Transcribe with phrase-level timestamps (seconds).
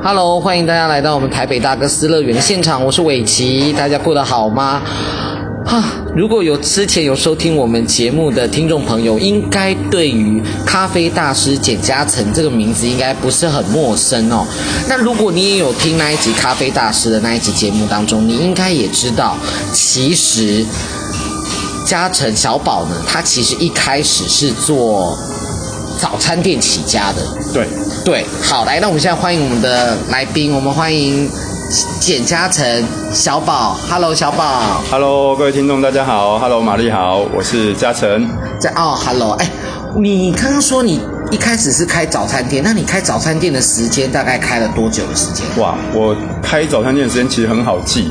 [0.00, 4.80] Hello，欢迎大家来到我们台北大哥斯乐园的现场，我是伟奇，大家过得好吗？
[5.66, 5.82] 哈，
[6.14, 14.46] 如果有之前有收听我们节目的听众朋友，应该对于咖啡大师简嘉诚这个名字应该不是很陌生哦。
[14.88, 19.36] 那如果你也有听那一集咖啡大师的那一集节目当中，你应该也知道，
[19.72, 20.64] 其实
[21.84, 25.18] 嘉诚小宝呢，他其实一开始是做
[25.98, 27.22] 早餐店起家的。
[27.52, 27.66] 对。
[28.04, 31.28] 对，好，来，那我们现在欢迎我们的来宾，我们欢迎
[32.00, 32.64] 简嘉诚
[33.12, 38.26] 小宝，Hello，小宝，Hello，各位听众，大家好，Hello，玛丽好，我是嘉诚，
[38.58, 39.50] 在哦，Hello，哎，
[40.00, 45.44] 你刚刚说你一开始是开早餐店，那你开早餐店的时间大概开了多久的时间？
[45.58, 48.10] 哇，我开早餐店的时间其实很好记。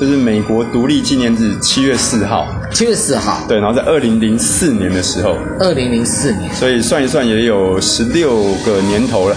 [0.00, 9.36] 就是美国独立纪念日七月四号，七月四号，对，然后在二零零四年的时候，二零零四年，所以算一算也有十六个年头了，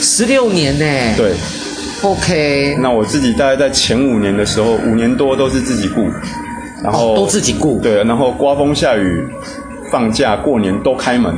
[0.00, 1.14] 十六年呢？
[1.16, 1.32] 对
[2.02, 2.76] ，OK。
[2.80, 6.08] 那我自己大概在前五年的时候，五年多都是自己雇，
[6.82, 9.24] 然后、哦、都自己雇，对，然后刮风下雨、
[9.92, 11.32] 放假、过年都开门。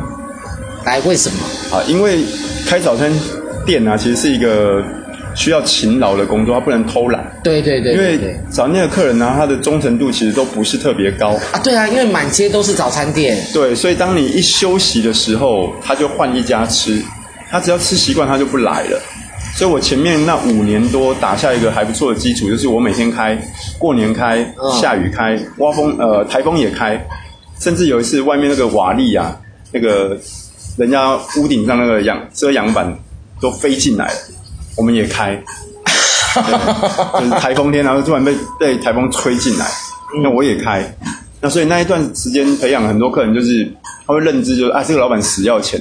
[0.87, 1.77] 来，为什么？
[1.77, 2.25] 啊，因为
[2.67, 3.13] 开早餐
[3.67, 4.83] 店啊，其实是一个。
[5.35, 7.25] 需要勤劳的工作，他不能偷懒。
[7.43, 11.59] 对对对，对，因为早餐店的客人呢、啊，他的忠诚度其实都不是特别高啊。
[11.63, 13.37] 对啊，因为满街都是早餐店。
[13.53, 17.03] 对，所以当你一休息的时候，他就换一家吃。
[17.51, 18.99] 他只要吃习惯，他就不来了。
[19.55, 23.39] 所以我前面那五年多打下一个还不错的基础，就是我每天开，
[23.79, 24.43] 过年开，
[24.81, 27.07] 下雨开，刮风呃台风也开，
[27.61, 29.39] 甚至有一次外面那个瓦砾啊，
[29.71, 30.19] 那个
[30.79, 32.91] 人家屋顶上那个阳遮阳板
[33.39, 34.15] 都飞进来了。
[34.77, 35.35] 我们也开，
[37.19, 39.67] 就是台风天，然后突然被被台风吹进来，
[40.23, 40.97] 那我也开，
[41.41, 43.71] 那所以那一段时间培养很多客人，就是
[44.07, 45.81] 他会认知，就是啊，这个老板死要钱，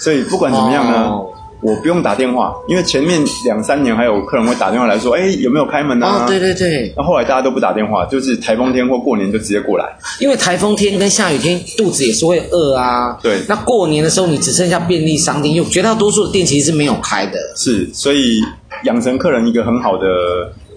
[0.00, 1.08] 所以不管怎么样呢。
[1.08, 1.35] Oh.
[1.62, 6.24] 我不用打电话，因为前面两三年还有客人会打电话来说，哎，有没有开门啊？
[6.24, 6.92] 哦，对对对。
[6.96, 9.84] 那后来大家都不打电话，就是台风天或过年就直接过来。
[10.20, 13.18] 因为台风天跟下雨天肚子也是会饿啊。
[13.22, 13.40] 对。
[13.48, 17.38] 那过年的时候你只剩下便利商店，因为绝大多数的店其实是没有开的。
[17.56, 18.40] 是，所以
[18.84, 20.06] 养成客人一个很好的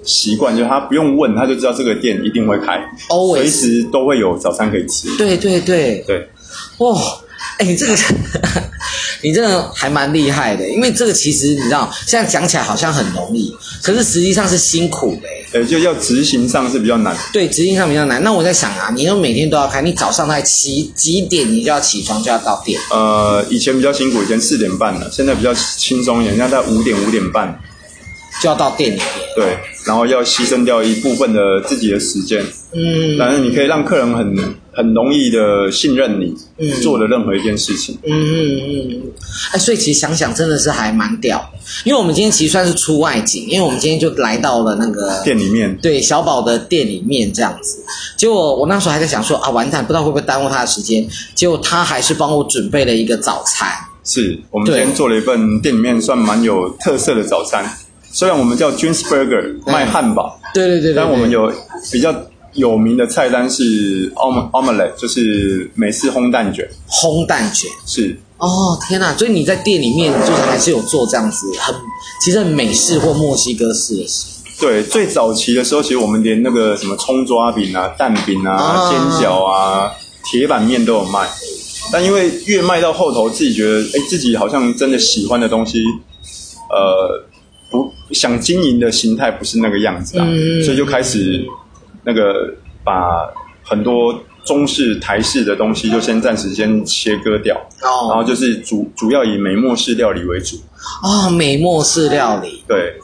[0.03, 2.79] 习惯，就是他不用问，他就知道这个店一定会开
[3.33, 5.09] 随时都会有早餐可以吃。
[5.17, 6.29] 对对对对。
[6.77, 6.95] 哇。
[7.59, 7.95] 哎，你这个，
[9.21, 13.53] 你这个还蛮厉害的，因为这个其实你知道，现在讲起来好像很容易，
[13.83, 15.27] 可是实际上是辛苦的。
[15.51, 17.15] 呃，就要执行上是比较难。
[17.33, 18.23] 对，执行上比较难。
[18.23, 22.79] 那我在想啊，你又每天都要开，你早上在几几点你就要起床就要到店？
[22.91, 27.59] 呃，以前比较辛苦，以前四点半了，现在比较轻松一点，现在在五点五点半
[28.41, 29.05] 就要到店里面。
[29.35, 32.41] 对，然后要牺牲掉一部分的自己的时间。
[32.71, 34.35] 嗯，反正你可以让客人很
[34.79, 37.97] 很容易的信任你，嗯，做的任何一件事情。
[38.01, 39.01] 嗯嗯嗯，
[39.51, 47.83] 哎，所以其实想想真的是还蛮屌的，因为我们今天其实算是出外景，因为我们今天就来到了那个店里面，对，小宝的店里面这样子。
[48.15, 51.05] 结果我那时候还在想说啊，完蛋，不知道会不会耽误他的时间。
[51.35, 53.67] 结果他还是帮我准备了一个早餐。
[54.05, 57.69] 是，我们今天做了一份店里面算蛮有特色的早餐。
[58.13, 61.51] 虽然我们叫 Dreams Burger 卖汉堡，对对对，对，但我们有
[61.91, 62.15] 比较。
[62.53, 66.67] 有名的菜单是 omelette，就是美式烘蛋卷。
[66.87, 69.13] 烘蛋卷是哦，天哪！
[69.17, 71.75] 所以你在店里面就是还是有做这样子，很
[72.23, 74.05] 其实很美式或墨西哥式的。
[74.59, 79.91] 对，最早期的时候，其实我们连那个什么葱抓饼啊、蛋饼啊、啊煎饺啊、
[80.23, 81.27] 铁板面都有卖。
[81.91, 85.83] 但因为越卖到后头，自己觉得哎，自己好像真的喜欢的东西，
[86.69, 87.25] 呃，
[87.69, 91.45] 不想经营的形态不是那个样子啊，嗯、所以就开始。
[92.03, 93.27] 那个把
[93.63, 100.55] 很多中式、台式的东西就先暂时先切割掉，哦，然后就是主主要以美墨式料理为主。
[101.03, 102.63] 哦，美墨式料理。
[102.67, 102.95] 对。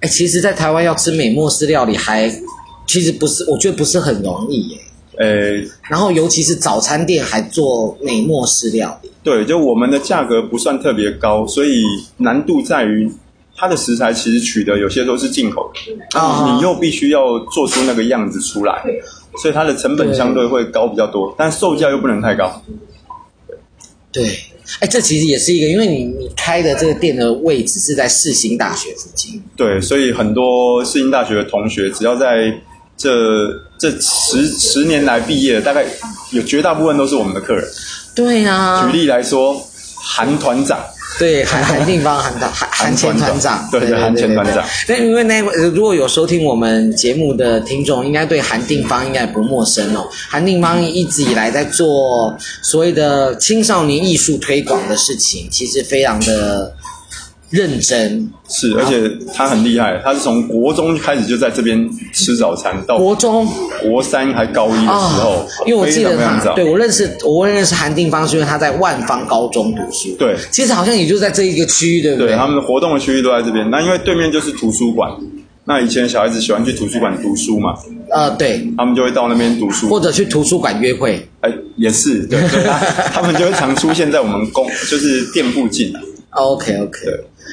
[0.00, 2.30] 哎，其实，在台湾要吃美墨式料理还
[2.86, 4.78] 其实不是，我觉得不是很容易耶。
[5.18, 5.26] 呃，
[5.90, 9.10] 然后尤其是早餐店还做美墨式料理。
[9.24, 11.82] 对，就我们的价格不算特别高，所以
[12.18, 13.10] 难度在于。
[13.58, 18.84] 它的食材其实取得有些都是进口的啊，你又必须要做出那个样子出来，
[19.42, 22.62] 所以它的成本相对会高比较多，但售价又不能太高。
[24.12, 24.24] 对，
[24.78, 32.54] 哎，这其实也是一个，因为你你开的这个店的位置是在世新大学附近，对，所以很多世新大学的同学，只要在
[32.96, 33.10] 这
[33.76, 35.84] 这十十年来毕业，大概
[36.30, 37.68] 有绝大部分都是我们的客人。
[38.14, 39.60] 对啊，举例来说，
[39.96, 40.78] 韩团长。
[41.18, 44.64] 对，韩韩定邦，韩团韩韩前团长，对 对，韩前团长。
[44.86, 50.08] 那因为那如果有收听我们节目的听众，应该对韩定邦应该不陌生哦。
[50.30, 56.72] 韩定邦一直以来在做所谓的青少年艺术推广的事情，其实非常的
[57.50, 58.30] 认真。
[58.48, 63.46] 是，而且他很厉害，他是从国中开始就在这边吃早餐，到国中、
[63.82, 70.08] 国三还高一的时候，哦、因为我记得他，对我认识，我认识韩定芳是因为他在万方高中读书。
[70.18, 72.28] 对，其实好像也就在这一个区域，对不对？
[72.28, 73.68] 对，他们的活动的区域都在这边。
[73.70, 75.10] 那因为对面就是图书馆，
[75.64, 77.74] 那以前小孩子喜欢去图书馆读书嘛？
[78.10, 81.28] 呃，对，他们就会到那边读书，或者去图书馆约会。
[81.42, 82.78] 哎，也是，对，对他，
[83.12, 85.92] 他们就会常出现在我们公，就是店附近。
[86.32, 87.00] OK OK。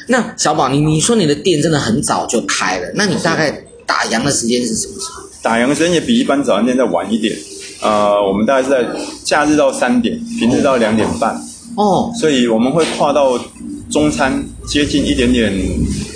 [0.08, 0.16] 对。
[0.16, 3.52] 那小宝，你你说你的店真的很早就开了，那你大概
[3.86, 5.24] 打烊的时间是什么时候？
[5.42, 7.36] 打烊的时间也比一般早餐店再晚一点，
[7.82, 8.84] 呃，我们大概是在
[9.24, 11.40] 假日到三点，平日到两点半。
[11.78, 13.38] 哦，所以我们会跨到
[13.92, 15.54] 中餐，接近一点点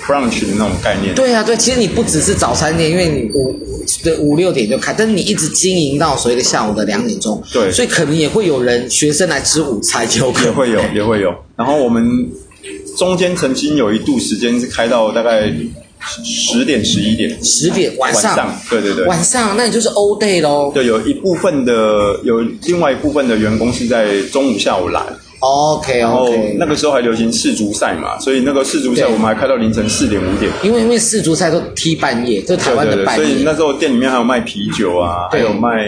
[0.04, 1.14] brunch 的那种概念。
[1.14, 3.54] 对啊，对，其实你不只是早餐店，因为你五
[4.02, 7.40] 对五六点就开，但是你一直经营到所谓的下午的两点钟。
[7.52, 11.32] 对，所以可能也会有人学生来吃午餐，就也会有，也会有。
[11.56, 12.28] 然后我们。
[13.00, 15.50] 中间曾经有一度时间是开到大概
[16.22, 20.70] 十点十一点，十点晚上，晚上，对对对，晚上那你就是 all day 喽。
[20.74, 25.02] 对，有一部分的有另外一部分的员工是在中午下午来。
[25.38, 26.56] OK OK。
[26.58, 30.52] 那个时候还流行世足赛嘛，所以那个世足赛我们还开到凌晨四点五点。
[30.62, 33.24] 因为因为世足赛都踢半夜，就台湾的半夜。
[33.24, 35.86] 对对对，所以那时候店里面还有卖啤酒啊，还有卖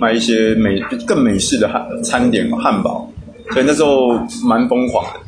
[0.00, 3.10] 卖一些美更美式的汉餐点汉堡，
[3.52, 4.12] 所以那时候
[4.44, 5.25] 蛮疯狂的。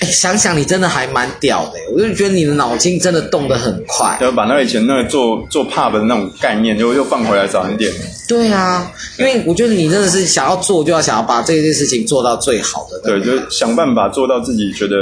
[0.00, 4.16] 哎，想想你真的还蛮屌的，我就觉得你的脑筋真的动得很快。
[4.20, 7.92] 要把那以前那个做做 pub 的那种概念，就又放回来早一点。
[8.30, 13.00] 对啊，因为我觉得你真的是想要做，就要想要把这件事情做到最好的。
[13.00, 14.96] 对，就想办法做到自己觉得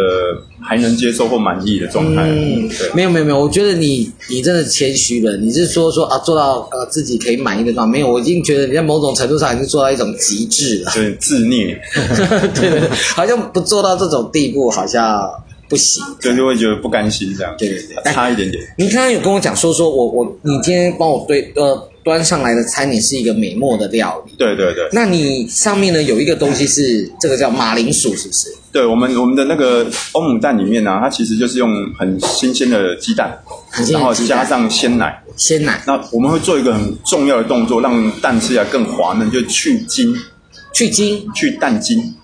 [0.62, 2.22] 还能接受或满意的状态。
[2.22, 5.36] 嗯，对，没有没有没有，我觉得你你真的谦虚了。
[5.36, 7.92] 你是说说啊，做到呃自己可以满意的状态？
[7.92, 10.90] 没有，我已经觉得你在某种程度上已经做到一种极致了。
[10.94, 11.78] 对，自虐。
[12.54, 15.30] 对 对对，好像不做到这种地步，好像
[15.68, 17.54] 不行，就就会觉得不甘心这样。
[17.58, 18.62] 对对对，差一点点。
[18.78, 24.32] 你刚刚有跟我讲说说我我你今天帮我对呃端上来的餐点是一个美墨的料理。
[24.38, 24.88] 对对对。
[24.92, 28.48] 那你上面呢有一个东西是这个叫马铃薯，是不是？
[28.70, 33.36] 对，我们我们的那个欧姆蛋里面呢、啊，它其实就是用很新鲜的鸡蛋，
[33.90, 35.22] 然后加上鲜奶。
[35.36, 35.82] 鲜奶。
[35.86, 40.14] 那我们会做一个很重要的动作，让蛋吃起来更滑嫩，就去筋。
[40.74, 41.26] 去筋？
[41.34, 42.14] 去蛋筋。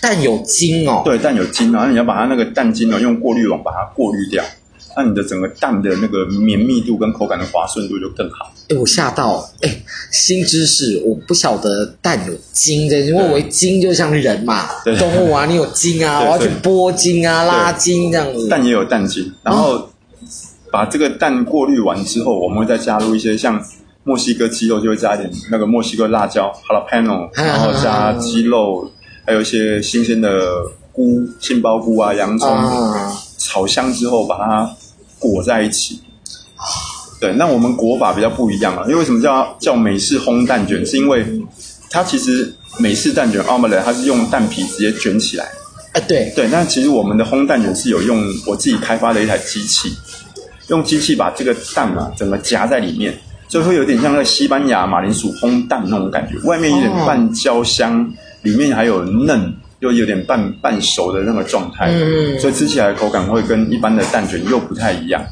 [0.00, 4.44] 蛋有筋哦，对，蛋有筋，然后你要把它那个蛋筋呢，用过滤网把它过滤掉，
[4.96, 8.52] 那你的整个蛋的那个绵密度跟口感的滑顺度就更好。
[8.68, 18.48] 哎，我吓到，哎，新知识，我不晓得蛋有筋的，因为我筋就像人嘛，对动物啊，你有筋啊，我要去剥筋啊，拉筋这样子。
[18.48, 19.88] 蛋也有蛋筋，然后
[20.70, 23.62] 把这个蛋过滤完之后，我们会再加入一些像
[24.04, 28.90] 墨西哥鸡肉，就会加一点那个墨西哥辣椒 jalapeno， 然后加鸡肉。
[29.26, 30.38] 还有一些新鲜的
[30.92, 34.76] 菇、杏鲍菇啊、洋葱，啊、炒香之后把它
[35.24, 36.00] 裹在一起。
[37.20, 38.82] 对，那我们裹法比较不一样啊。
[38.86, 40.84] 因为为什么叫叫美式烘蛋卷？
[40.84, 41.24] 是因为
[41.90, 45.46] 它其实美式蛋卷 omelette 它是用蛋皮直接卷起来。
[45.92, 46.48] 哎，对对。
[46.48, 49.90] 那其实我们的烘蛋卷是有用我自己开发的一台机器，
[50.68, 53.14] 用机器把这个蛋啊整个夹在里面，
[53.48, 58.02] 就会有点像那个西班牙马铃薯烘蛋那种感觉，外面有点半焦香。
[58.02, 58.06] 哦
[58.44, 65.22] 里面还有嫩，又有点半半熟的那个状态，嗯，所以吃起来口感会跟一般的蛋卷又不太一样。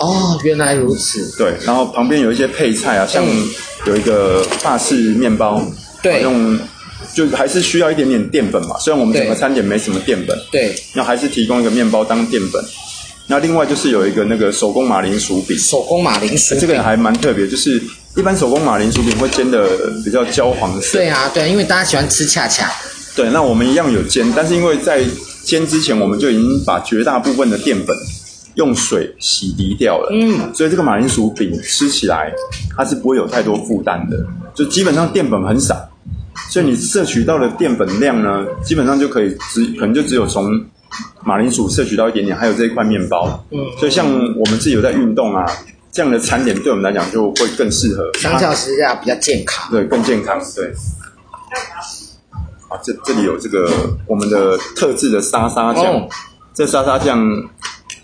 [0.00, 1.36] 哦，原来如此。
[1.36, 3.22] 对，然后旁边有一些配菜啊，像
[3.86, 5.62] 有一个法式面包，
[6.02, 6.58] 对，用
[7.14, 8.78] 就还是需要一点点淀粉嘛。
[8.78, 12.64] 虽然我们整个餐点没什么淀粉，对，那还是提供一个面包当淀粉。
[13.26, 17.80] 那另外就是有一个那个手工马铃薯饼，手工马铃薯饼，这个还蛮特别，就是。
[18.16, 19.68] 一般手工马铃薯饼会煎的
[20.04, 20.98] 比较焦黄色。
[20.98, 22.68] 对啊，对，因为大家喜欢吃恰恰。
[23.20, 25.04] 对，那我们一样有煎，但是因为在
[25.44, 27.94] 煎之前，我们就已经把绝大部分的淀粉
[28.54, 30.08] 用水洗涤掉了。
[30.10, 32.32] 嗯，所以这个马铃薯饼吃起来
[32.74, 34.16] 它是不会有太多负担的，
[34.54, 35.76] 就基本上淀粉很少，
[36.48, 40.58] 所以你摄取到的淀粉量呢，基本上就可以只可能就只有从
[41.22, 43.44] 马铃薯摄取到一点点，还有这一块面包。
[43.50, 45.44] 嗯，所以像我们自己有在运动啊。
[45.92, 50.72] 这样的餐点对我们来讲就会更适合，相较之下比较健康，对，更健康，对。
[52.70, 53.68] 啊，这这里有这个
[54.06, 56.08] 我们的特制的沙沙酱，哦、
[56.54, 57.20] 这沙沙酱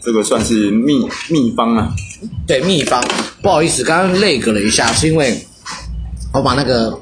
[0.03, 1.89] 这个算是秘秘方啊，
[2.47, 3.03] 对，秘方。
[3.41, 5.47] 不好意思，刚刚 lag 了一下，是因为
[6.33, 6.99] 我把那个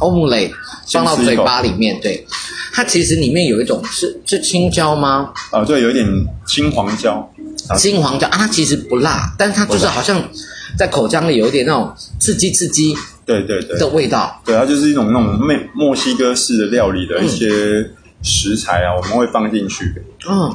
[0.00, 0.52] 欧姆雷
[0.92, 2.26] 放到嘴巴里面，对，
[2.74, 5.32] 它其实里面有一种是是青椒吗？
[5.50, 6.06] 啊，对，有一点
[6.46, 7.26] 青黄椒。
[7.78, 8.28] 青黄椒。
[8.28, 10.22] 啊，它其实不辣，但是它就是好像
[10.76, 13.78] 在口腔里有一点那种刺激刺激，对对对。
[13.78, 14.40] 的味道。
[14.44, 17.90] 对，它就是一种那种墨墨西哥式的料理的一些
[18.22, 19.84] 食材啊，我们会放进去。
[20.28, 20.52] 嗯，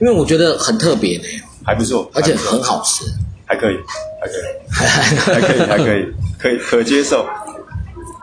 [0.00, 1.24] 因为我觉得很特别呢，
[1.64, 3.04] 还不错，而且很好吃，
[3.46, 3.76] 还可以，
[4.20, 6.06] 还可以， 还可以，还可以，
[6.38, 7.26] 可以可接受。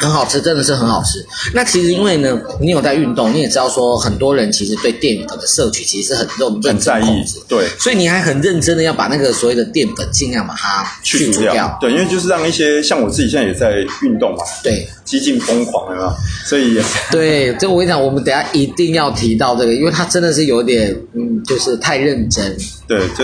[0.01, 1.23] 很好吃，真的是很好吃。
[1.53, 11.77] 那其实因为呢，你有在运动，你也知道说，很多人其实对淀粉的摄取其实是很认真在意，对，所以你还很认真的要把那个所谓的淀粉尽量把它去除掉，掉。
[11.79, 16.11] 对，因为就是让一些像我自己现在也在运动嘛，对，激进疯狂，有没有？
[16.47, 16.81] 所以
[17.11, 22.57] 对，这我跟你讲，我们等下一定要提到这个，因为他真的是有点，嗯，就是太认真。
[22.87, 23.23] 对，就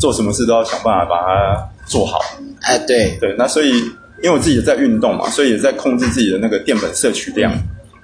[0.00, 2.18] 做什么事都要想办法把它做好。
[2.62, 3.84] 哎，对对，那所以。
[4.22, 7.52] 因为我自己也在运动嘛，所以也在控制自己的那个淀粉摄取量，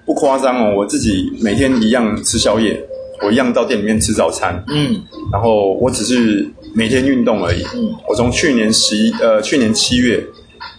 [0.06, 0.74] 不夸张哦。
[0.76, 2.80] 我自己每天一样吃宵夜，
[3.22, 5.00] 我一样到店里面吃早餐，嗯，
[5.32, 7.62] 然后我只是每天运动而已。
[7.74, 10.24] 嗯，我从去年十一呃去年七月，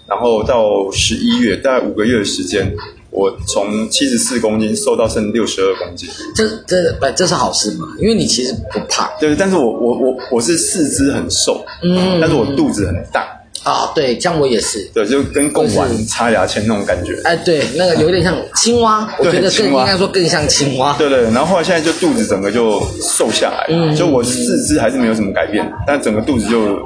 [0.07, 2.73] 然后到十一月，大概五个月的时间，
[3.11, 6.09] 我从七十四公斤瘦到剩六十二公斤。
[6.33, 7.87] 这这不这是好事嘛？
[7.99, 9.09] 因为你其实不胖。
[9.19, 13.27] 对，但是我我我我是四肢很瘦，嗯，但是我肚子很大。
[13.65, 17.19] 啊，对，像我也是，对，就跟贡丸插牙签那种感觉。
[17.23, 20.95] 哎，对，那个有点像青蛙， 我觉得更应该说更像青蛙。
[20.99, 26.79] 对对，然后后来现在就肚子整个就瘦下来，嗯，就我四肢还是没有什么改变，但整个肚子就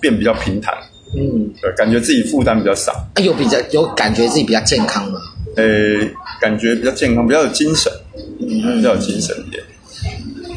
[0.00, 0.74] 变比较平坦，
[1.16, 2.92] 嗯，对，感觉自己负担比较少。
[3.14, 5.20] 哎，有比较有感觉自己比较健康吗？
[5.54, 5.64] 呃，
[6.40, 7.92] 感觉比较健康，比较有精神，
[8.40, 9.62] 嗯，比较有精神一点。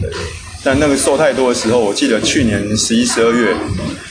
[0.01, 0.09] 对。
[0.65, 3.55] 但那个瘦太多的时候，我记得去年十一、十二月，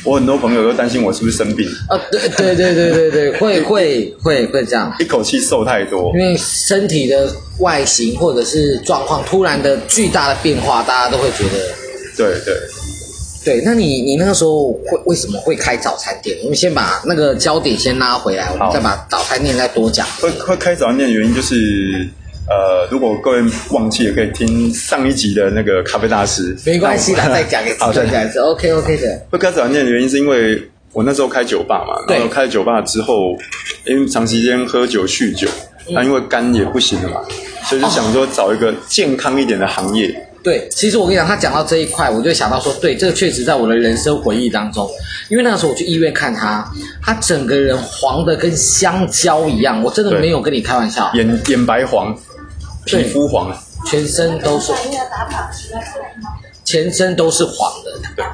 [0.05, 1.69] 我很多朋友都担心我是不是生病。
[1.89, 11.75] 啊，对对对对对对， 会会会会这样，一口气瘦太多，因为身体的外形或者是状况突然的巨大的变化，大家都会觉得。
[12.17, 12.55] 对对
[13.45, 16.39] 对，那你你那个时候会为什么会开早餐店？
[16.45, 20.07] 我们先把那个焦点先拉回来，我们再把早餐店再多讲。
[20.21, 22.09] 会会开早餐店的原因就是。
[22.47, 26.55] 呃，如果各位忘记了，可以听上一集的那个咖啡大师。
[26.67, 29.27] 没关系啦，再讲一次，好，再讲一次，OK OK 的。
[29.31, 33.35] 会开早餐店的原因是因为我那时候开酒吧嘛，然后开了酒吧之后，
[33.87, 35.49] 因为长时间喝酒酗酒，
[35.89, 37.23] 那、嗯、因为肝也不行了嘛，
[37.65, 40.15] 所以就想说找一个健康一点的行业。
[40.43, 44.87] 对，其实我跟你讲，他讲到这一块，我就想到说，对，这个确实在我的人生回忆当中，
[45.31, 46.71] 因为那个时候我去医院看他，
[47.01, 52.15] 他整个人黄的跟香蕉一样，我真的没有跟你开玩笑，眼眼白黄。
[52.85, 54.73] 皮肤黄，全身都是，
[56.65, 57.93] 全身都是黄的。
[58.15, 58.25] 对，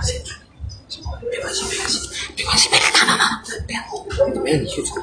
[1.31, 2.01] 没关系，没关系，
[2.37, 4.97] 没关系，别看他了，不要，没有你去做。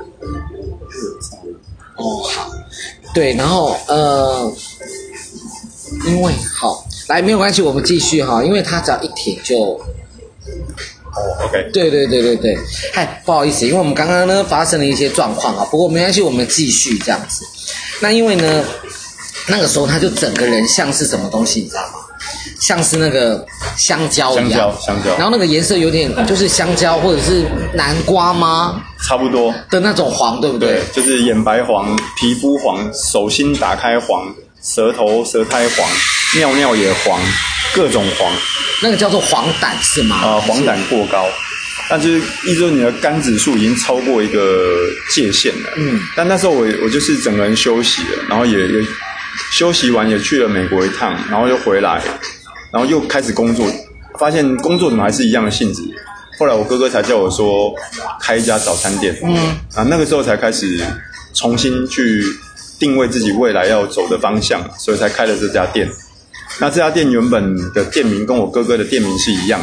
[1.96, 2.52] 哦，好，
[3.14, 4.52] 对，然后呃，
[6.06, 9.82] 因为好，来，没有关系，我们继续哈，因为他只要一停就，哦
[11.46, 12.58] ，OK，对对对对对，
[12.94, 17.46] 嗨，不好意思，因为我们刚刚呢发生了一些状况啊，不过没关系，我们继续这样子。
[18.02, 18.64] 那因为呢。
[19.48, 22.00] 那个时候他就整个人像是什么东西，你知道吗？
[22.60, 23.46] 像是那个
[23.78, 25.12] 香蕉一样，香蕉，香蕉。
[25.16, 28.82] 然后那个颜色有点就是香蕉或者是南瓜吗？
[29.08, 30.70] 差不多的那种黄，对不对？
[30.70, 35.88] 对，就是眼白黄，皮肤黄，手心打开黄，舌头舌苔黄，
[36.36, 37.22] 尿尿也黄，
[37.76, 38.30] 各种黄。
[38.82, 40.16] 那个叫做黄疸是吗？
[40.18, 41.28] 啊、呃，黄疸过高，
[41.88, 44.76] 但就是意思说你的肝指数已经超过一个
[45.12, 45.70] 界限了。
[45.78, 46.02] 嗯。
[46.16, 48.82] 但那时候我我就是整个人休息了，然后也也。
[49.52, 52.02] 休息完也去了美国一趟，然后又回来，
[52.72, 53.66] 然后又开始工作，
[54.20, 55.82] 发现工作怎么还是一样的性质。
[56.40, 57.74] 后来我哥哥才叫我说
[58.22, 59.36] 开一家早餐店，嗯，
[59.74, 60.80] 啊，那个时候才开始
[61.34, 62.24] 重新去
[62.78, 65.90] 定位自己未来要走的方向，所以才开了这家店。
[66.60, 69.60] 那这家店原本的店名跟我哥哥的店名是一样，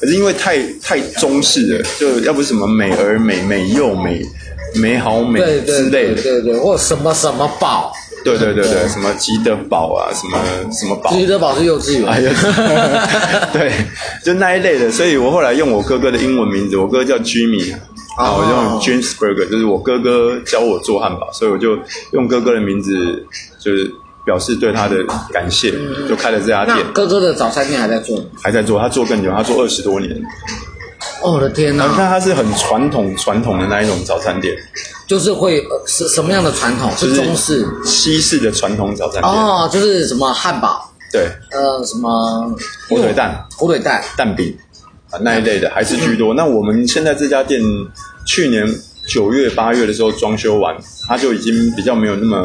[0.00, 4.22] 可是因为太太中式了，就要不是什么美而美、美又美、
[4.74, 7.92] 美好美之类的，对对对对，或什么什么宝。
[8.24, 10.38] 对对对对，什么吉德堡啊，什么
[10.72, 11.10] 什么堡？
[11.12, 12.08] 吉德堡是幼稚园。
[12.08, 13.70] 哎呀， 对，
[14.24, 14.90] 就那一类的。
[14.90, 17.74] 所以我后来用我哥哥的英文名字，我哥叫 Jimmy，
[18.16, 21.78] 啊，我用 James Burger，就是我哥哥教我做汉堡，所以我就
[22.12, 23.26] 用哥哥的名字，
[23.58, 23.92] 就是
[24.24, 24.96] 表示对他的
[25.32, 25.72] 感谢，
[26.08, 26.76] 就开了这家店。
[26.94, 28.18] 哥哥的早餐店还在做？
[28.42, 30.10] 还在做，他做更久，他做二十多年。
[31.24, 31.86] 哦，我的天哪！
[31.86, 34.54] 你看他是很传统传统的那一种早餐店。
[35.06, 36.90] 就是会是什么样的传统？
[36.96, 39.32] 是中式、西式的传统早餐店。
[39.32, 42.54] 哦，就是什么汉堡，对，呃，什么？
[42.88, 44.54] 火腿蛋、火腿蛋、蛋饼。
[45.10, 46.34] 啊那一类的还是居多。
[46.34, 47.62] 那我们现在这家店
[48.26, 48.66] 去年
[49.06, 50.76] 九月、八月的时候装修完，
[51.06, 52.42] 它就已经比较没有那么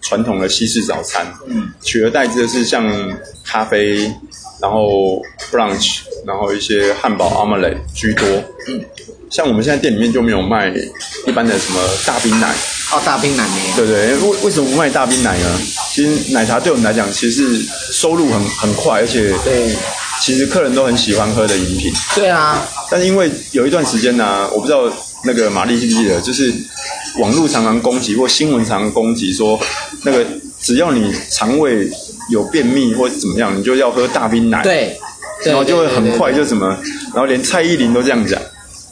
[0.00, 2.88] 传统的西式早餐，嗯，取而代之的是像
[3.44, 4.08] 咖啡，
[4.62, 8.26] 然后 brunch，然后一些汉堡、omelette 居多，
[8.68, 8.80] 嗯。
[9.30, 10.70] 像我们现在店里面就没有卖
[11.26, 12.52] 一般的什么大冰奶，
[12.92, 13.76] 哦，大冰奶没有。
[13.76, 15.58] 对对，为为什么不卖大冰奶呢？
[15.90, 19.74] 其实奶茶对我们来讲，其实是收入很很快，而且对，
[20.20, 21.90] 其实客人都很喜欢喝的饮品。
[22.14, 24.82] 对啊，但是因为有一段时间呢、啊，我不知道
[25.24, 26.52] 那个玛丽记不记得，就是
[27.18, 29.58] 网络常常攻击或新闻常常攻击说，
[30.04, 30.26] 那个
[30.60, 31.90] 只要你肠胃
[32.30, 34.62] 有便秘或者怎么样，你就要喝大冰奶。
[34.62, 34.96] 对，
[35.42, 36.66] 对然后就会很快就什么，
[37.12, 38.40] 然后连蔡依林都这样讲。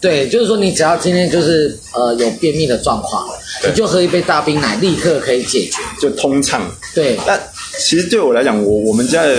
[0.00, 3.22] 对，就是说你只要今天就是呃有便秘的状况，
[3.66, 6.62] 你就喝一杯大冰奶，立刻可以解决，就通畅。
[6.94, 7.38] 对，但
[7.78, 9.36] 其实对我来讲，我我们家的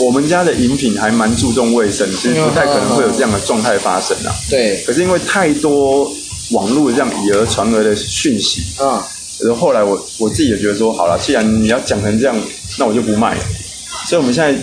[0.00, 4.34] 我们家的饮品还蛮注重卫生，其实不太可能会有这样的状态发生啊。
[4.50, 4.82] 对。
[4.84, 6.10] 可是因为太多
[6.50, 9.00] 网络这样以讹传讹的讯息，嗯，
[9.38, 12.36] 然后后来我我自己也觉得说，好了，既然你要讲成这样，
[12.78, 13.40] 那我就不卖了。
[14.06, 14.58] 所以我们现在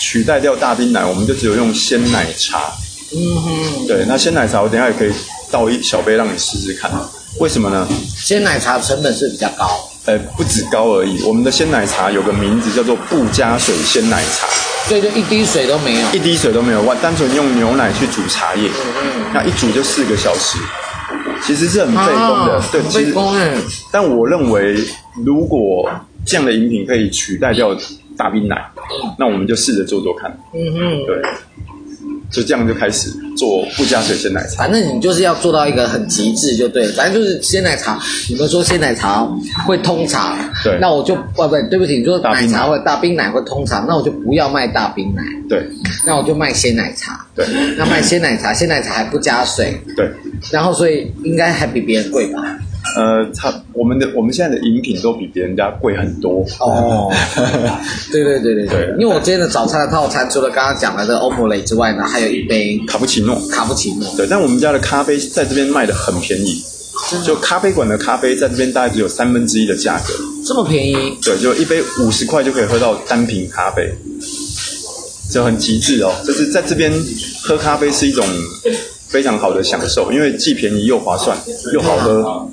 [0.00, 2.72] 取代掉大冰奶，我们就只有用鲜奶茶。
[3.12, 5.12] 嗯哼，对，那鲜奶茶我等一下也可以
[5.50, 6.90] 倒一小杯让你试试看，
[7.38, 7.88] 为什么呢？
[8.16, 11.20] 鲜奶茶成本是比较高，呃，不止高而已。
[11.24, 14.46] 我们的鲜奶茶有个名字叫做不加水鲜奶茶，
[14.88, 18.70] 对，就一滴水都没有，一滴水都没有，我单纯用牛奶去煮茶叶，
[19.02, 20.58] 嗯，那一煮就四个小时，
[21.42, 23.56] 其实是很费工的，啊、对，费工哎。
[23.92, 24.76] 但我认为，
[25.24, 25.90] 如果
[26.26, 27.76] 这样的饮品可以取代掉
[28.16, 31.22] 大冰奶，嗯、那我们就试着做做看，嗯嗯，对。
[32.30, 37.98] 就这样就开始做不加水鲜奶茶，反正你就是要做到一个很极致就对了，反正就是鲜奶茶。
[38.28, 39.26] 你们说鲜奶茶
[39.66, 42.46] 会通肠，对，那我就不不对不起，你说奶。
[42.50, 45.64] 茶会大冰奶会通肠，那我就不要卖大冰奶，对，
[46.04, 47.46] 那我就卖鲜奶茶，对，
[47.76, 50.10] 那卖鲜奶茶，鲜奶茶还不加水，对，
[50.50, 52.58] 然后所以应该还比别人贵吧？
[52.96, 57.10] 呃，差我们的我们现在的饮品都比别人家贵很多哦。
[58.10, 63.40] 对对对对对，因为我今天的早餐的套餐除了刚刚讲的这个欧姆雷之外呢，还有一杯卡布奇诺。
[63.50, 64.08] 卡布奇诺。
[64.16, 66.62] 对，但我们家的咖啡在这边卖的很便宜，
[67.24, 70.12] 就咖啡馆的咖啡在这边大概只有三分之一的价格。
[70.44, 70.94] 这么便宜？
[71.22, 73.88] 对，就一杯五十块就可以喝到单品咖啡，
[75.30, 76.12] 就很极致哦。
[76.26, 76.92] 就是在这边
[77.42, 78.26] 喝咖啡是一种
[79.08, 81.36] 非常好的享受，因为既便宜又划算
[81.72, 82.48] 又好喝。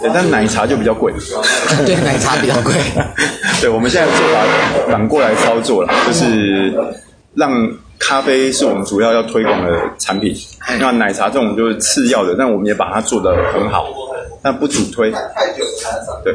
[0.00, 1.12] 对，但奶茶就比较贵。
[1.84, 2.74] 对，奶茶比较贵。
[3.60, 4.44] 对，我们现在做法
[4.90, 6.72] 反过来操作了，就是
[7.34, 7.50] 让
[7.98, 10.34] 咖啡是我们主要要推广的产品，
[10.80, 13.86] 那奶茶这种就是次要的，但我们也把它做得很好，
[14.42, 15.12] 但不主推。
[16.24, 16.34] 对，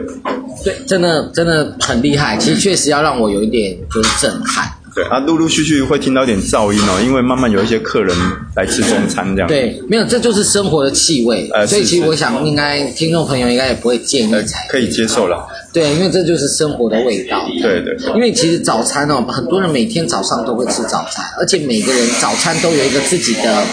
[0.63, 2.38] 对，真的真的很厉害。
[2.38, 4.69] 其实确实要让我有一点就是震撼。
[4.95, 8.15] 对啊，陆陆续续会听到一点噪音哦，因为慢慢有一些客人
[8.55, 9.47] 来吃中餐这样。
[9.49, 11.49] 对，没有，这就是生活的气味。
[11.53, 15.45] 呃，所以其实我想，应该听众朋友应该也不会介意才可以接受了。
[15.73, 17.45] 对，因为这就是生活的味道。
[17.62, 17.93] 对对。
[18.15, 23.65] 因为其实早餐哦，很多人每天早上都会吃早餐，而且每个人早餐都有一个自己的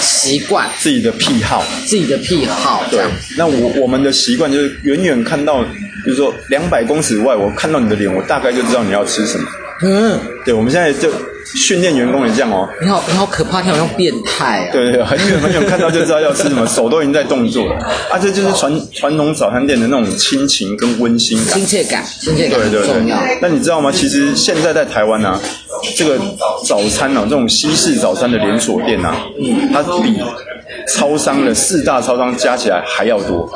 [0.00, 2.82] 习惯、自己的癖好、自己的癖好。
[2.90, 3.04] 对，
[3.38, 5.62] 那我我们的习惯就是远远看到，
[6.04, 9.44] 比如说两百公尺外，我看到你的脸，我大概就知道你要吃什么。
[9.82, 11.10] 嗯，对，我们现在就
[11.54, 12.68] 训练员工也这样哦。
[12.82, 14.72] 你好，你好可怕，你好像变态啊。
[14.72, 17.76] 对对，很远很远看到就知道要吃什么，手都已经在动作了。
[18.10, 21.54] 啊，这就是传传统早餐店的那种亲情跟温馨感。
[21.54, 23.18] 亲切感，亲切感很重要。
[23.40, 23.90] 那你知道吗？
[23.90, 25.40] 其实现在在台湾呢、啊，
[25.96, 26.18] 这个
[26.66, 30.20] 早餐呢、啊，这种西式早餐的连锁店啊，嗯，它比
[30.88, 33.50] 超商的四大超商加起来还要多。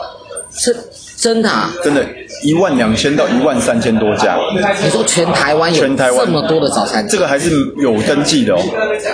[0.56, 0.74] 是。
[1.16, 2.04] 真的啊，真的，
[2.44, 4.36] 一万两千到一万三千多家。
[4.82, 7.08] 你说全台湾有全台湾这么多的早餐店？
[7.08, 8.60] 这个还是有登记的哦，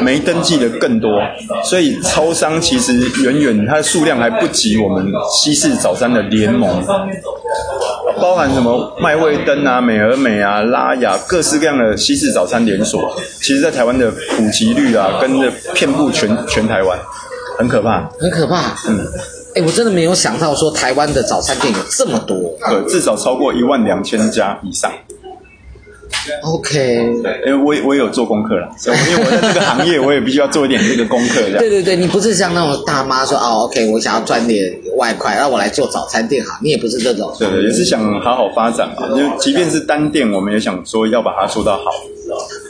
[0.02, 1.10] 没登记的更多。
[1.64, 6.84] 所以超商其实远远它的数量还不及我们西式早餐的联盟，
[8.20, 16.98] 包含什么麦味登啊、美而美啊、拉雅各式各样的西式早餐连锁，其实在台湾的普及率啊，跟着遍布全全台湾，
[17.58, 19.06] 很可怕，很可怕，嗯。
[19.54, 24.92] 哎，我真的没有想到说台湾的早餐店有这么多，对，至少超过一万两千家以上。
[26.42, 26.76] OK，
[27.22, 31.40] 对，因为我也我也有做功课了，所 以因为我在这个行业，我也必须要做一点这个功课。
[31.58, 37.34] 对对对，你不是像那种大妈说哦，OK，我想要赚点外快，那我来做早餐店哈，你也不是这种。
[37.38, 41.84] 对对，也是想好好发展嘛，就即便是单店，我们也想说要把它做到好。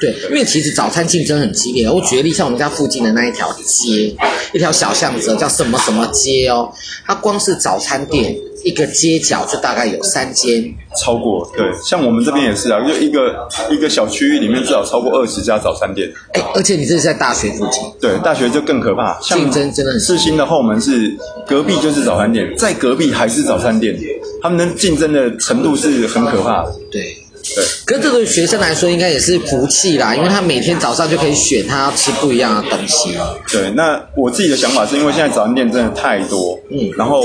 [0.00, 1.88] 对，因为其实早餐竞争很激烈。
[1.90, 4.14] 我举个例，像我们家附近的那一条街，
[4.54, 6.72] 一条小巷子叫什么什么街哦，
[7.06, 16.10] 它光是早餐店一个街角就大概有三间，超过对，像我们这边也是啊，就一个一个小区域里面至少超过二十家早餐店。
[16.32, 20.00] 哎，而且你这是在大学附近，对，大学就更可怕，竞争真的很。
[20.00, 23.96] 四新的后门是隔壁就是早餐店，在隔壁还是早餐店，
[24.42, 26.74] 他们的竞争的程度是很可怕的。
[26.90, 27.16] 对。
[27.54, 33.16] 对，可是这对学生来说应该也是福气啦，因为他每天早上就可以选他要吃不一样的东西。
[33.50, 37.22] 对，那我自己的想法是因为现在早餐店真的太多，嗯，然后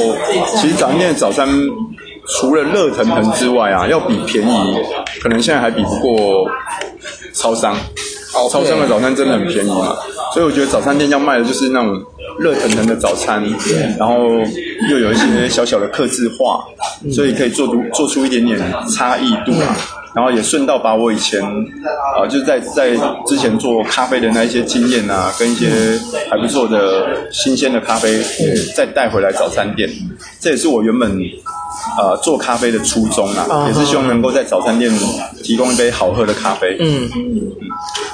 [0.60, 1.48] 其实早餐店的早餐
[2.40, 4.78] 除了热腾腾之外啊，要比便宜，
[5.22, 6.48] 可能现在还比不过
[7.34, 7.78] 超商。
[8.34, 9.96] 哦，超商的早餐真的很便宜嘛，
[10.34, 12.04] 所以我觉得早餐店要卖的就是那种
[12.38, 13.42] 热腾腾的早餐，
[13.98, 14.16] 然后
[14.90, 16.66] 又有一些小小的克制化，
[17.14, 18.60] 所以可以做出做出一点点
[18.94, 19.78] 差异度啊。
[20.16, 22.96] 然后也顺道把我以前啊、呃，就是在在
[23.28, 25.68] 之前做咖啡的那一些经验啊，跟一些
[26.30, 28.24] 还不错的新鲜的咖啡，
[28.74, 29.90] 再带回来早餐店。
[30.40, 31.20] 这也是我原本
[31.98, 34.90] 呃做咖啡的初衷啊，也是希望能够在早餐店
[35.44, 36.78] 提供一杯好喝的咖啡。
[36.80, 37.42] 嗯嗯，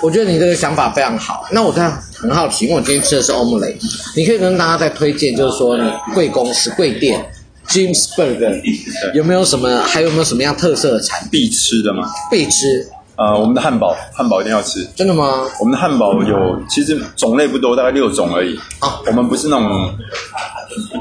[0.02, 1.46] 我觉得你这个想法非常好。
[1.52, 3.78] 那我看很好奇，因为我今天吃的是欧姆雷，
[4.16, 5.84] 你可以跟大家再推荐，就是说你
[6.16, 7.24] 贵公司贵店。
[7.72, 8.62] Jamesburg
[9.16, 9.80] 有没有什么？
[9.82, 12.10] 还有没有什么样特色的产品必吃的吗？
[12.30, 12.88] 必吃。
[13.18, 14.84] 呃，我们的汉堡，汉堡一定要吃。
[14.96, 15.48] 真的吗？
[15.60, 18.58] 我们的汉堡有，其实种类不多，大概六种而已。
[18.80, 19.94] 啊，我们不是那种，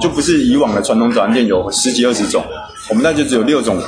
[0.00, 2.44] 就不是以往的传统早餐店有十几二十种，
[2.90, 3.80] 我们那就只有六种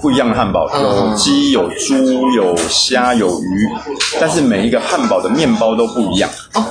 [0.00, 3.68] 不一样的汉堡，有鸡、有猪、有虾、有鱼，
[4.18, 6.30] 但是每一个汉堡的面包都不一样。
[6.54, 6.64] 哦，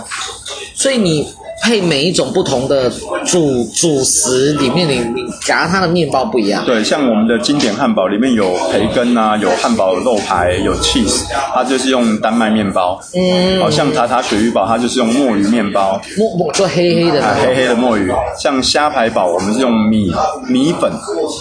[0.74, 1.28] 所以你。
[1.64, 2.90] 配每一种不同的
[3.26, 6.66] 主主食里面，你你夹它的面包不一样。
[6.66, 13.00] 对，像我们的经典汉堡里面有培根啊，有汉堡肉排，有 cheese，它就是用丹麦面包。
[13.14, 13.60] 嗯。
[13.60, 16.02] 好像塔塔鳕鱼堡，它就是用墨鱼面包。
[16.18, 17.22] 墨墨做黑黑的。
[17.36, 18.12] 黑黑的墨鱼。
[18.40, 20.12] 像虾排堡，我们是用米
[20.48, 20.92] 米粉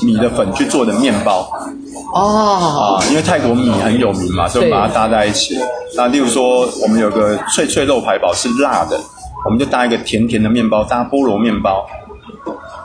[0.02, 1.50] 米的粉去做的面包。
[2.14, 3.00] 哦。
[3.00, 5.58] 啊，因为泰国米很有名嘛，所以把它搭在一起。
[5.96, 9.00] 那例如说，我们有个脆脆肉排堡是辣的。
[9.44, 11.86] 我们就搭一个甜甜的面包，搭菠萝面包，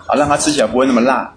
[0.07, 1.33] 啊，让它吃起来不会那么辣，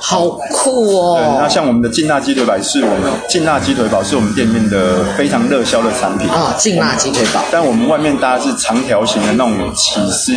[0.00, 1.18] 好酷哦！
[1.18, 7.42] 对，那像我们的劲辣鸡腿堡是我们劲辣鸡腿堡是我们店面的非常热销的产品啊，劲辣鸡腿堡。
[7.50, 10.32] 但我们外面搭的是长条形的那种起司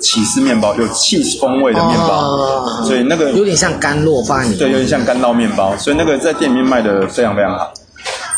[0.00, 7.72] 起司面包，有 cheese 风味的面包，哦、所以那个有点像干酪饭，对，有点像干酪面包，所以那个在店里面卖的非常非常好。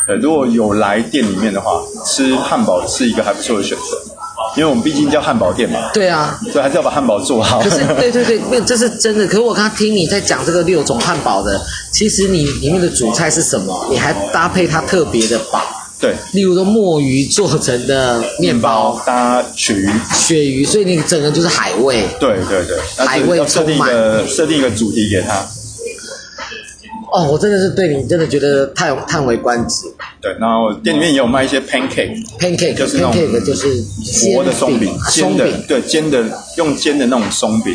[0.05, 1.71] 对，如果有来店里面的话，
[2.05, 4.14] 吃汉堡是一个还不错的选择。
[4.55, 7.61] 因为我们毕竟叫汉堡店嘛，对啊，所以还是要把汉堡做好。
[7.61, 9.27] 可是， 对对对，没有，这是真的。
[9.27, 11.59] 可是我刚刚听你在讲这个六种汉堡的，
[11.91, 13.87] 其实你里面的主菜是什么？
[13.89, 15.61] 你还搭配它特别的堡，
[15.99, 22.07] 对，例如说墨鱼做成的面包，搭鳕鱼，鳕鱼，所以你整个就是海味。
[22.19, 25.45] 对对对，海味设定一个设定一个主题给他。
[27.15, 29.85] 哦，我真的是对你真的觉得叹叹为观止。
[30.21, 33.67] 对，然后店里面也有卖一些 pancake，pancake 就是那种就是
[34.33, 36.23] 薄的松饼，煎的，对，煎的
[36.57, 37.73] 用煎的那种松饼。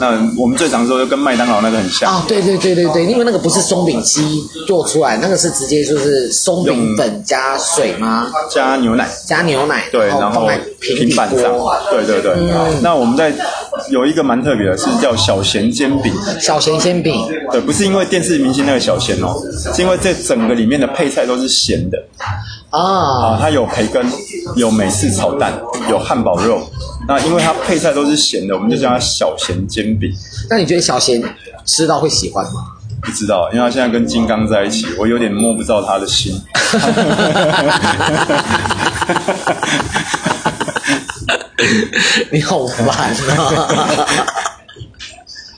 [0.00, 2.12] 那我们最常说就跟麦当劳那个很像。
[2.12, 8.30] 哦，对对对对对，因为那个不是松饼机做出来，那个是直接就是松饼粉加水吗？
[8.50, 10.46] 加牛奶，加牛奶，对，然后
[10.80, 11.52] 平板上，
[11.90, 12.34] 对对对。
[12.82, 13.32] 那我们在
[13.90, 16.12] 有一个蛮特别的，是叫小咸煎饼。
[16.40, 19.34] 小咸煎饼，对，不是因为电视明星那个小咸哦，
[19.74, 21.98] 是因为这整个里面的配菜都是咸的
[22.70, 24.04] 啊啊，它有培根，
[24.56, 25.52] 有美式炒蛋，
[25.90, 26.60] 有汉堡肉。
[27.08, 30.12] 那因为它配菜都是咸的，我们就叫它小咸煎饼。
[30.48, 31.22] 那你觉得小咸
[31.64, 32.64] 吃到会喜欢吗？
[33.00, 36.34] 不知道，因为他现在跟金刚在一起，我有点摸不到他的心。
[42.30, 42.86] 你好烦
[43.36, 44.06] 啊！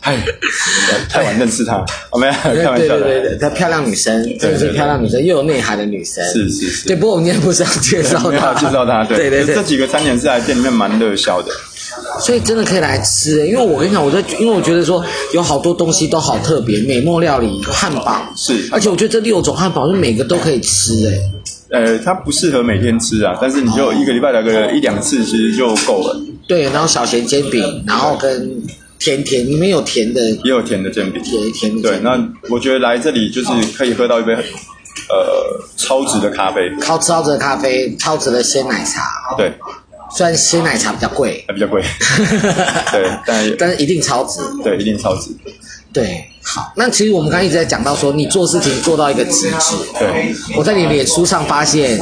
[0.00, 0.16] 哎，
[1.10, 3.02] 太晚认识她，我没有开玩笑的。
[3.04, 6.24] 对对对，她漂亮女生，真的是漂亮女生，又有内涵的女生。
[6.32, 6.86] 是是是。
[6.88, 9.04] 对，不过我们今天不是要介绍她， 介绍她。
[9.04, 11.52] 对对对，这几个餐点是在店里面蛮热销的，
[12.18, 13.46] 所以真的可以来吃。
[13.46, 21.20] 因为我跟你讲，我在，因为我觉得说有好多东西都好特别，美墨料理汉堡是，而且我觉得这六种汉堡是每个都可以吃诶。
[21.70, 26.20] 呃，它不适合每天吃啊，但是你就一个礼拜来个一两次，其实就够了。
[26.46, 28.62] 对，然后小咸煎饼，然后跟。
[29.02, 31.88] 甜甜，里面有甜的，也有甜的煎饼，甜甜的。
[31.88, 39.34] 对，那我觉得来这里就是可以喝到一杯，呃，超值的咖啡，超超值的咖啡，超值的鲜奶茶。
[39.38, 39.50] 对，
[40.14, 41.80] 虽然鲜奶茶比较贵，还比较贵，
[42.92, 45.30] 对，但但是一定超值，对，一定超值。
[45.94, 49.76] 对，好，那其实我们刚刚一直在讲到说，你做事情做到一个极致。
[49.98, 52.00] 对，我在你脸书上发现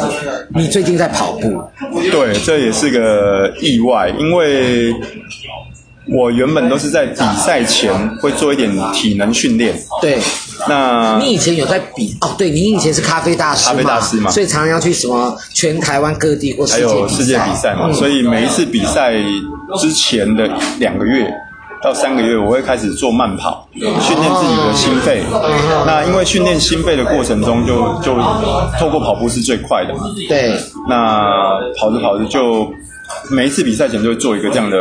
[0.55, 1.63] 你最近在跑步。
[2.11, 4.95] 对，这也是个意外，因为。
[6.11, 9.79] 我原本都是在比赛前会做一点体能训练。
[10.01, 10.19] 对，
[10.67, 12.35] 那你以前有在比哦？
[12.39, 17.89] 对，你以前是咖啡大师，咖啡大师嘛，所以常常要去什么全台湾各地或世界还有世界比赛嘛。
[17.89, 19.13] 嗯、所以每一次比赛
[19.79, 21.31] 之前的两个月，
[21.83, 25.23] 到三个月，我会开始做慢跑，训练自己的心肺。
[25.87, 28.23] 那因为训练心肺的过程中就，就就
[28.79, 30.01] 透过跑步是最快的嘛。
[30.29, 30.55] 对。
[30.89, 32.69] 那跑着跑着就
[33.31, 34.79] 每一次比赛前就会做一个这样的。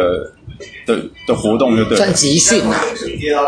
[0.87, 2.81] 的的活动就对，算集训啊，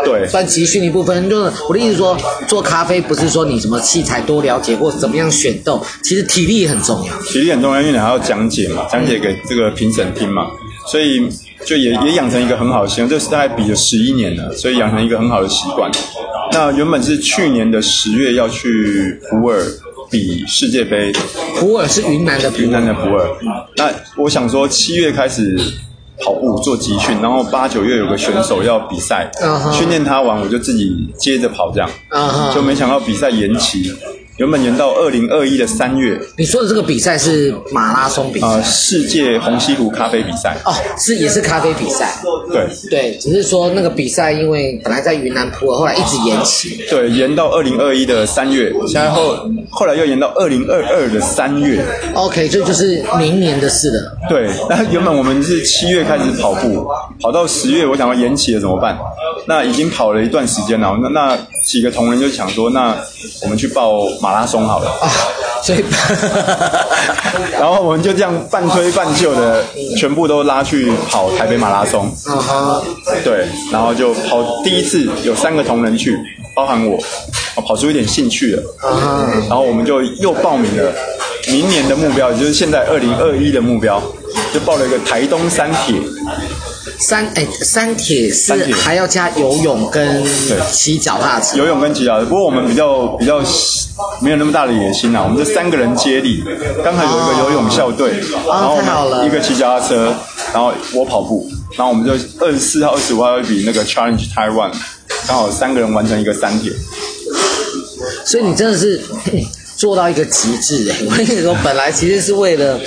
[0.04, 1.28] 对，算集训一部分。
[1.28, 7.12] 就是我的意思说，做咖啡不是说你什么器材多了解或怎么样选豆，其实体力也很重要。
[7.22, 10.46] 体力很重要，因为你还要讲解嘛，讲解给这个评审听嘛，
[10.86, 11.26] 所以
[11.64, 13.08] 就也也养成一个很好的习惯。
[13.08, 15.90] 这是大概比了十一年了，所以养成一个很好的习惯。
[16.52, 19.62] 那原本是去年的十月要去普洱
[20.10, 21.12] 比世界杯，
[21.58, 23.26] 普洱是云南的云南的普洱。
[23.76, 25.58] 那我想说七月开始。
[26.22, 29.72] 跑步做集训，然后八九月有个选手要比赛，uh huh.
[29.72, 32.54] 训练他完我就自己接着跑，这样，uh huh.
[32.54, 33.90] 就没想到比赛延期。
[34.40, 36.18] 原本延到二零二一的三月。
[36.38, 38.46] 你说的这个比赛是马拉松比赛？
[38.46, 40.56] 呃，世界红西湖咖啡比赛。
[40.64, 42.18] 哦，是也是咖啡比赛。
[42.50, 46.82] 对对，只是说那个比赛因为本来在云南普洱，后来一直延期。
[46.88, 49.36] 对，延到二零二一的三月，现在后
[49.68, 51.84] 后来又延到二零二二的三月。
[52.14, 54.16] OK，这就是明年的事了。
[54.26, 56.86] 对，那原本我们是七月开始跑步，
[57.20, 58.98] 跑到十月，我想要延期了怎么办？
[59.46, 62.96] 那已经跑了一段时间了，那那几个同仁就想说，那
[63.42, 64.30] 我们去报马。
[64.30, 65.10] 拉松好了啊，
[65.62, 65.84] 所以，
[67.58, 69.62] 然后我们就这样半推半就的，
[69.98, 72.06] 全部都拉去跑台北马拉松。
[72.28, 72.82] 嗯哼，
[73.24, 76.16] 对，然后就跑第一次有三个同仁去，
[76.54, 76.96] 包含我，
[77.56, 78.62] 我跑出一点兴趣了。
[78.84, 80.90] 嗯哼，然后我们就又报名了
[81.48, 84.00] 明年的目标，也就是现在二零二一的目标，
[84.54, 85.96] 就报了一个台东三铁。
[86.98, 90.24] 三哎，三铁是还要加游泳跟
[90.70, 91.58] 骑脚踏车。
[91.58, 93.42] 游泳跟骑脚踏车，不过我们比较比较
[94.20, 95.22] 没有那么大的野心啊。
[95.22, 96.42] 我们这三个人接力，
[96.84, 98.12] 刚好有一个游泳校队，
[98.46, 100.14] 然后我们一个骑脚踏车，
[100.52, 102.12] 然后我跑步，然后我们就
[102.44, 104.72] 二十四号、二十五号要比那个 Challenge Taiwan，
[105.26, 106.72] 刚好三个人完成一个三铁。
[108.24, 109.00] 所以你真的是。
[109.80, 110.96] 做到一个极致哎！
[111.06, 112.78] 我跟你说，本来其实是为了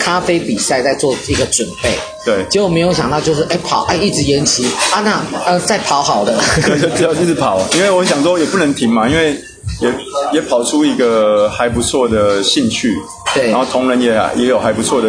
[0.00, 4.66] 咖啡比赛在做一个准备，对，结果没有想到就是哎跑哎一直延期。
[4.92, 9.36] 啊，那呃再跑好的，对，就只要一直跑，因为我想说也不能停嘛，因为
[9.80, 9.92] 也
[10.34, 12.94] 也跑出一个还不错的兴趣，
[13.34, 15.08] 对，然后同仁也也有还不错的，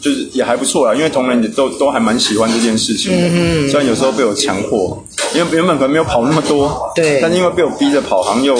[0.00, 5.00] 就是也还不错啦，因为同仁也都都还蛮喜欢这件事情，嗯嗯，虽然有时候被我强迫，
[5.34, 8.58] 因为原本可能没有跑那么多，对，但是因为被我逼着跑，好像又。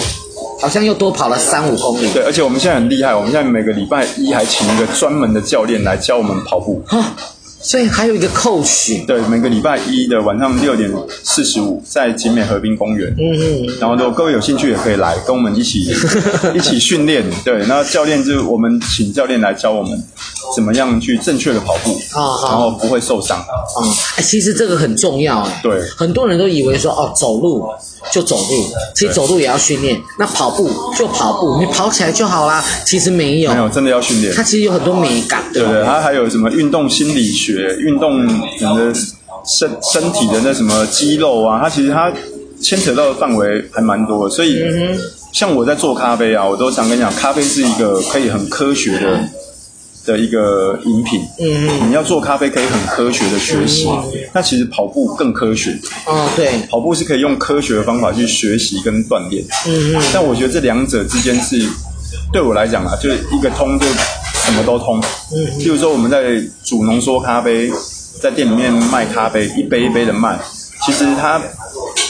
[0.59, 2.11] 好像又多跑了三五公里。
[2.13, 6.83] 对，而且我们现在很厉害，我们现在每个礼拜一还请一个专门的教练来教我们跑步。
[7.63, 9.05] 所以还有一个 coach。
[9.07, 10.91] 对，每个礼拜一的晚上六点
[11.23, 13.15] 四十五，在景美河滨公园。
[13.19, 13.79] 嗯嗯。
[13.79, 15.81] 然后，如果各位有兴趣，也可以来跟我们一起
[16.55, 17.25] 一起训练。
[17.45, 20.03] 对，那教练就是我们请教练来教我们
[20.57, 23.39] 怎么样去正确的跑步，啊，然后不会受伤。
[23.83, 25.61] 嗯，哎，其实这个很重要哎。
[25.63, 25.83] 对。
[25.97, 27.67] 很多人都以为说哦，走路
[28.13, 30.01] 就走路，其实走路也要训练。
[30.19, 32.65] 那跑步就跑步，你跑起来就好啦。
[32.85, 34.33] 其实没有，没有，真的要训练。
[34.35, 35.43] 它其实有很多美感。
[35.53, 37.77] 对不对，它还有什么运动心理学？
[37.81, 38.95] 运动人的
[39.45, 42.13] 身身体的那什么肌肉啊，它其实它
[42.61, 44.35] 牵扯到的范围还蛮多的。
[44.35, 44.63] 所以，
[45.33, 49.21] 像我在做咖啡啊，我都想跟你讲，咖啡是一个可以很科学的
[50.11, 51.21] 的一个饮品。
[51.39, 53.89] 嗯嗯，你要做咖啡可以很科学的学习，
[54.33, 55.79] 那其实跑步更科学。
[56.07, 59.45] 哦，对，跑步是可以用科学的方法去学习跟锻炼。
[59.67, 61.63] 嗯嗯，但我觉得这两者之间是
[62.33, 63.87] 对我来讲啊，就是一个通就。
[64.43, 64.99] 什么都通，
[65.33, 67.71] 嗯，譬如说我们在煮浓缩咖啡，
[68.21, 70.41] 在店里面卖咖啡，一杯一杯的卖，
[70.91, 71.41] 其实它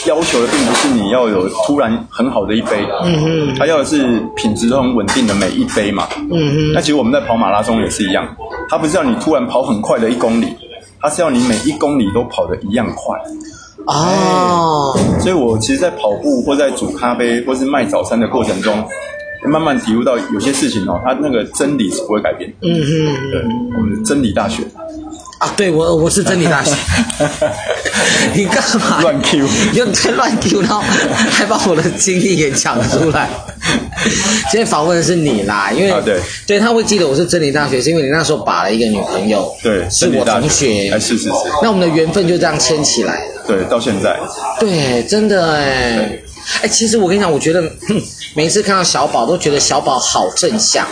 [0.07, 8.27] 要求的并不是你要有突然很好的一杯，嗯嗯，它要的是品质都很稳定的每一杯嘛，嗯嗯，那其实我们在跑马拉松也是一样，
[8.69, 10.47] 它不是要你突然跑很快的一公里，
[10.99, 13.19] 它是要你每一公里都跑得一样快，
[13.85, 18.83] 哦，所以我其实，在跑步或在煮咖啡或是卖早餐的过程中。
[19.43, 22.47] 慢慢体悟到有些事情哦，它那个真理是不会改变。
[22.61, 23.41] 嗯哼，对，
[23.75, 24.61] 我们真理大学
[25.39, 26.71] 啊，对我我是真理大学。
[28.33, 29.47] 你干嘛乱 Q？
[29.73, 30.81] 又在乱 Q，然后
[31.29, 33.29] 还把我的经历给讲出来。
[34.51, 41.29] 今天访问的是你啦，因为、啊、对对，他会记得我是真理大学，是因为你那时候把了一个女朋友，对，是我同学，哎，是是是。
[41.61, 43.43] 那我们的缘分就这样牵起来了。
[43.47, 44.19] 对，到现在。
[44.59, 46.19] 对，真的哎。
[46.63, 47.63] 哎，其实我跟你讲，我觉得
[48.33, 50.87] 每一次看到小宝，都觉得小宝好正向，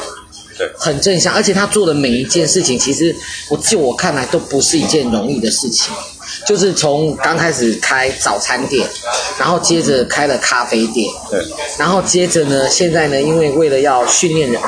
[0.56, 3.14] 对，很正向，而且他做的每一件事情，其实
[3.50, 5.92] 我就我看来都不是一件容易的事情。
[6.46, 8.88] 就是从刚开始开早餐店，
[9.38, 11.46] 然后接着开了咖啡店，对，
[11.78, 14.62] 然后接着呢，现在呢，因为为了要训练人，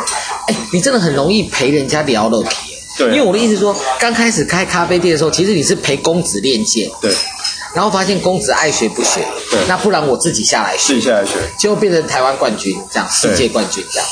[0.47, 7.11] 哎，你真的很容易陪人家聊了天，对，因为我的意思说，刚开始开咖啡店的时候，其实你是陪公子练剑，对。
[7.73, 14.05] 然后发现公子爱学不学，对，那不然我自己下来学，自己下来学，结果变成台湾冠军这样，世界冠军这样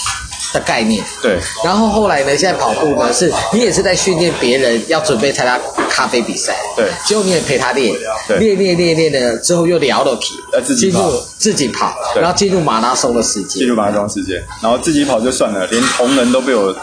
[0.53, 1.03] 的概念。
[1.21, 5.59] 对，然后后来呢，现在跑步呢，是你也是在训练别人要准备参加
[5.89, 7.95] 咖啡比赛，对，结果你也陪他练，
[8.27, 16.75] 对，练练练练的之后又聊了皮，呃，自己跑，自己跑，然后进入马拉松的世界，进入马拉松世界，然后自己跑就算了，连同仁都被我。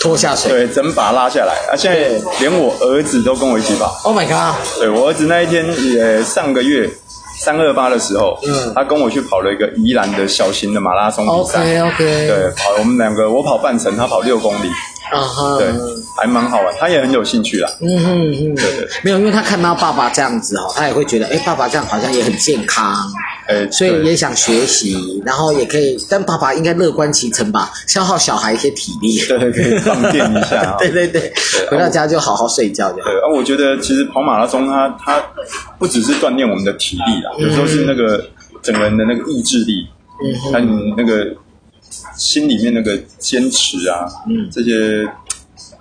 [0.00, 1.74] 拖下水，对，整把拉下来啊！
[1.76, 3.98] 现在连我儿子都跟我一起跑。
[4.04, 4.54] Oh my god！
[4.78, 6.88] 对，我儿子那一天也上个月
[7.44, 11.60] 三二八的时候，嗯，他跟我去跑了一个宜兰的小型的马拉松比赛。
[11.60, 12.26] OK OK。
[12.26, 14.68] 对，跑我们两个，我跑半程，他跑六公里。
[15.14, 15.66] 啊哈，对，
[16.16, 17.70] 还蛮好玩，他也很有兴趣啦。
[17.80, 22.94] 嗯哼嗯，对对，没有，因为他看到爸爸这样子哦，他也会觉得，哎，爸爸这样好像也很健康，
[23.46, 31.32] 哎，所以也想学习，然后也可以，但爸爸应该乐观其成吧，消耗小孩一些体力，可以 放电一下，对对对，
[31.70, 33.10] 回到家就好好睡觉就好。
[33.10, 35.22] 对啊，我觉得其实跑马拉松，它它
[35.78, 38.24] 不只是锻炼我们的体力啦，有时候是那个
[38.62, 39.86] 整个人的那个意志力，
[40.24, 41.34] 嗯，还有那个。
[42.16, 45.06] 心里面那个坚持啊，嗯，这些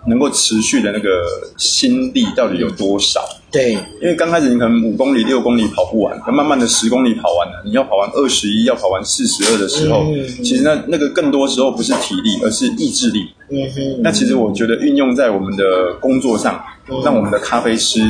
[0.08, 1.24] 能够持续的那个
[1.58, 3.22] 心力到底有多少？
[3.52, 13.28] 对，因为刚开始你可能五公里、六公里跑不完，慢慢的十公里跑完了，你要跑完二十一，要跑完四十二的时候，嗯、其实那那个更多时候不是体力，而是意志力。
[13.52, 14.02] 嗯哼。
[14.02, 16.73] 那其实我觉得运用在我们的工作上，嗯、
[17.04, 18.02] 让我们的咖啡师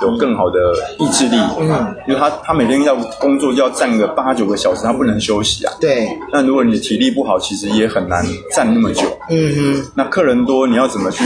[0.00, 0.58] 有更好的
[0.98, 1.36] 意志力。
[1.58, 1.94] 嗯。
[2.06, 5.72] 因为他他每天要工作要站个八九个小时，他不能休息啊。
[5.80, 6.08] 对。
[6.32, 9.02] 那如果你的体力不好，其实也很难站那么久。
[9.28, 9.90] 嗯哼。
[9.94, 11.24] 那客人多，你要怎么去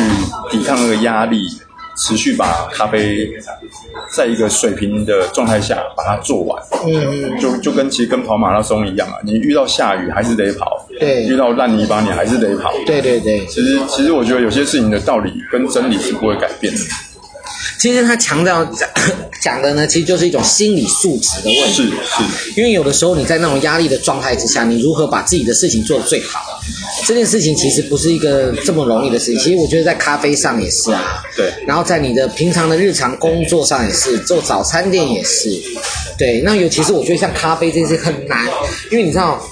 [0.50, 1.46] 抵抗那个压力？
[1.96, 3.30] 持续把咖啡
[4.10, 13.44] 在一个水平的状态下把它做完，嗯嗯，就就跟其实跟跑马拉松一样啊，你遇到下雨还是得跑，对，遇到烂泥巴你还是得跑，对对对。
[13.46, 16.80] 其实其实我觉得有些事情的道理跟真理是不会改变的。
[17.78, 18.88] 其实他强调讲
[19.42, 21.74] 讲的呢，其实就是一种心理素质的问题。
[21.74, 21.90] 是是，
[22.56, 26.40] 因为有的时候你在那种压力的状态之下，你如何把自己的事情做得最好？
[27.06, 29.38] 这件事情其实不是一个这么容易的事情。
[29.40, 31.22] 其实我觉得在咖啡上也是啊。
[31.36, 31.52] 对。
[31.66, 35.50] 然后在你的平常的日常工作上也是，做早餐店也是。
[36.16, 36.40] 对。
[36.42, 38.46] 那尤其是我觉得像咖啡这件事很难，
[38.90, 39.42] 因为你知道。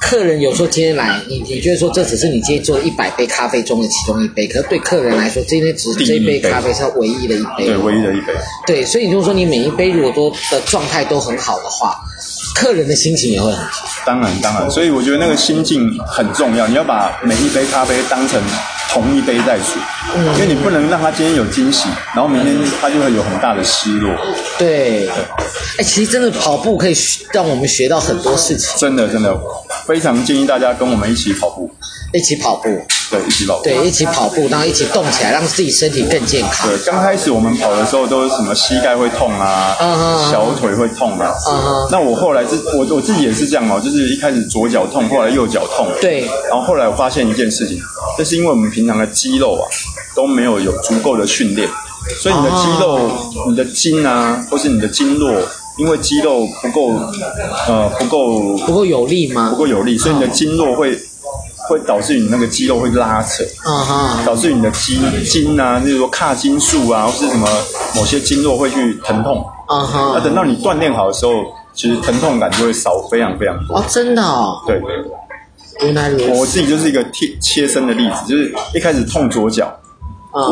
[0.00, 8.32] 客人有时候今天来，你你觉得说这只是你今天做了一百杯咖啡中的其中一杯，可是对客人来说，今天只是这一杯咖啡是唯一的一杯，对，唯一的一杯。
[8.66, 11.94] 对，所以你就说你每一杯如果都的状态都很好的话，
[12.56, 13.86] 客人的心情也会很好。
[14.04, 18.42] 当然当然，所以我觉得那个心境很重要，你要把每一杯咖啡当成
[18.92, 19.78] 同一杯再煮，
[20.16, 24.12] 嗯，因为你不能让他今天有惊喜，然后明天他就会有很大的失落。
[24.58, 25.08] 对，
[25.78, 26.94] 哎，其实真的跑步可以
[27.32, 29.38] 让我们学到很多事情，真的真的。
[29.86, 31.68] 非常建议大家跟我们一起跑步，
[32.12, 32.68] 一起跑步，
[33.10, 36.68] 对，一起跑步，对，一起跑步，然后一起动起来，让自己身体更健康。
[36.68, 40.30] 对，刚开始我们跑的时候都是什么膝盖会痛啊，uh huh.
[40.30, 41.32] 小腿会痛啊。
[41.46, 41.88] Uh huh.
[41.90, 45.86] 那我后来自，我我自己也是这样哦，就是一开始左脚痛，后来右脚痛。
[46.00, 46.22] 对。
[46.48, 47.78] 然后后来我发现一件事情，
[48.18, 49.62] 这是因为我们平常的肌肉啊
[50.16, 51.68] 都没有有足够的训练，
[52.20, 53.50] 所以你的肌肉、uh huh.
[53.50, 55.32] 你的筋啊，或是你的经络。
[55.78, 56.92] 因为肌肉不够，
[57.66, 59.48] 呃，不够不够有力吗？
[59.48, 60.94] 不够有力，所以你的经络会
[61.70, 67.46] 会导致你那个肌肉会拉扯，啊哈，导致你的肌筋啊，例如说髂筋束啊，或是什么
[67.94, 70.12] 某些经络会去疼痛，啊哈。
[70.14, 71.32] 那等到你锻炼好的时候，
[71.72, 73.78] 其实疼痛感就会少非常非常多。
[73.78, 74.60] 哦，真的哦。
[74.66, 74.82] 对。
[75.82, 76.28] 原来如此。
[76.30, 79.72] 我自己就是一个贴切身的例子，就是一开始痛左脚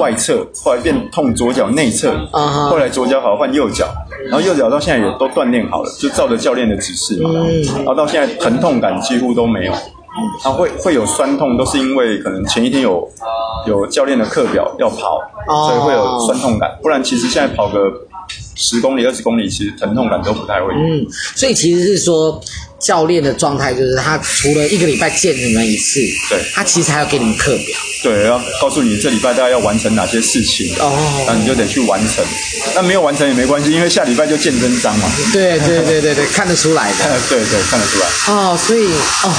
[0.00, 3.86] 外侧，后来变痛左脚内侧，后来左脚好换右脚。
[4.30, 7.30] 然后右脚到现在也都锻炼好了，就照着教练的指示嘛。
[7.76, 9.72] 然后到现在疼痛感几乎都没有，
[10.44, 13.08] 然后会会有酸痛，都是因为可能前一天有
[13.66, 15.20] 有教练的课表要跑，
[15.66, 16.70] 所以会有酸痛感。
[16.82, 17.78] 不然其实现在跑个
[18.54, 20.80] 十公里、二十公里，其实疼痛感都不太会有。
[20.80, 22.40] 嗯，所以其实是说。
[22.80, 25.98] 教练的状态就是，他除了一个礼拜见你们一次，
[26.30, 30.92] 对，他其实还要给你们课表，对，要告诉你这礼拜大概要完成哪些事情，哦，
[31.26, 32.24] 那你就得去完成。
[32.76, 35.08] 那没有完成也没关系，因为下礼拜就见真章嘛。
[35.32, 36.98] 对对对对对，看得出来的。
[37.28, 38.32] 对对，看得出来。
[38.32, 38.84] 哦，所以
[39.24, 39.34] 哦，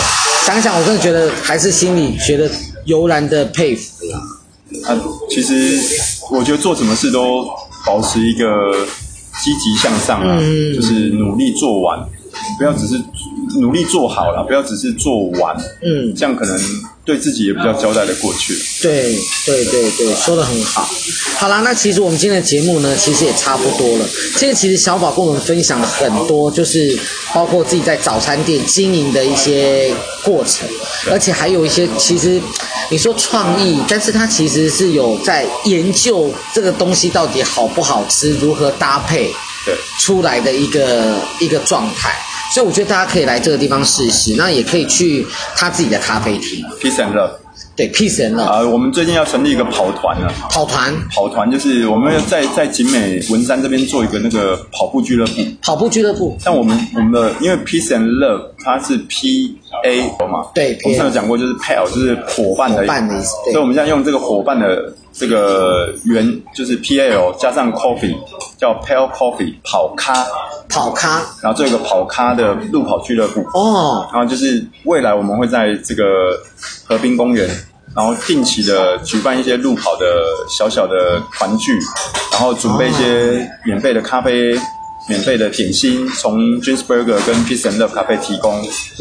[0.49, 2.49] 想想我真的觉得还是心里觉得
[2.85, 4.19] 油然的佩服啦。
[4.87, 4.97] 啊，
[5.29, 5.79] 其实
[6.31, 7.45] 我觉得做什么事都
[7.85, 8.71] 保持一个
[9.43, 11.99] 积极向上啊，嗯、就是努力做完。
[12.57, 12.99] 不要只是
[13.59, 16.57] 努力做好了，不要只是做完，嗯，这样可能
[17.09, 18.53] 对自己也比较交代的过去。
[18.83, 20.87] 对对对对，说的很好。
[21.37, 24.05] 好啦，那其实我们今天的节目呢，其实也差不多了。
[24.35, 26.95] 今天其实小宝跟我们分享了很多，就是
[27.33, 29.91] 包括自己在早餐店经营的一些
[30.23, 30.69] 过程，
[31.09, 32.39] 而且还有一些其实
[32.91, 39.33] 你说创意，但是他其实是有在研究这个东西到底好不好吃，如何搭配。
[39.65, 42.17] 对出来的一个一个状态。
[42.53, 45.25] 所以我觉得大家可以来这个地方试试，那也可以去
[45.55, 47.31] 他自己的咖啡厅，Peace and Love。
[47.75, 48.43] 对，Peace and Love。
[48.43, 50.33] 啊，我们最近要成立一个跑团了。
[50.49, 55.33] 跑团，跑团就是我们要在在景美文山这边做一个那个跑步俱乐部。
[55.61, 56.37] 跑步俱乐部。
[56.41, 63.35] 像我们我们的，因为 Peace and Love 它是 P A 嘛，对，我们上次讲过，就是 Pal 就是伙伴的意思。
[63.51, 68.15] 所以我们现在用这个伙伴的这个原就是 P A L 加上 Coffee，
[68.57, 70.25] 叫 Pal Coffee 跑咖。
[70.71, 73.41] 跑咖，然后做一个跑咖的路跑俱乐部。
[73.57, 76.03] 哦，然后就是未来我们会在这个
[76.85, 77.49] 河滨公园，
[77.95, 80.05] 然后定期的举办一些路跑的
[80.47, 81.75] 小小的团聚，
[82.33, 84.61] 然后准备一些免费的咖啡、哦、
[85.09, 88.53] 免费的点心，从 j i n s b u r g e r 跟 Peace and Love 咖啡提供，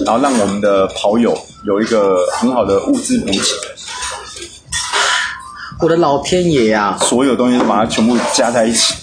[0.07, 3.39] 然后让我们的跑友有一个很好的物资补给。
[5.81, 6.99] 我的老天爷啊！
[7.01, 8.95] 所有东西都把它全部加在一起。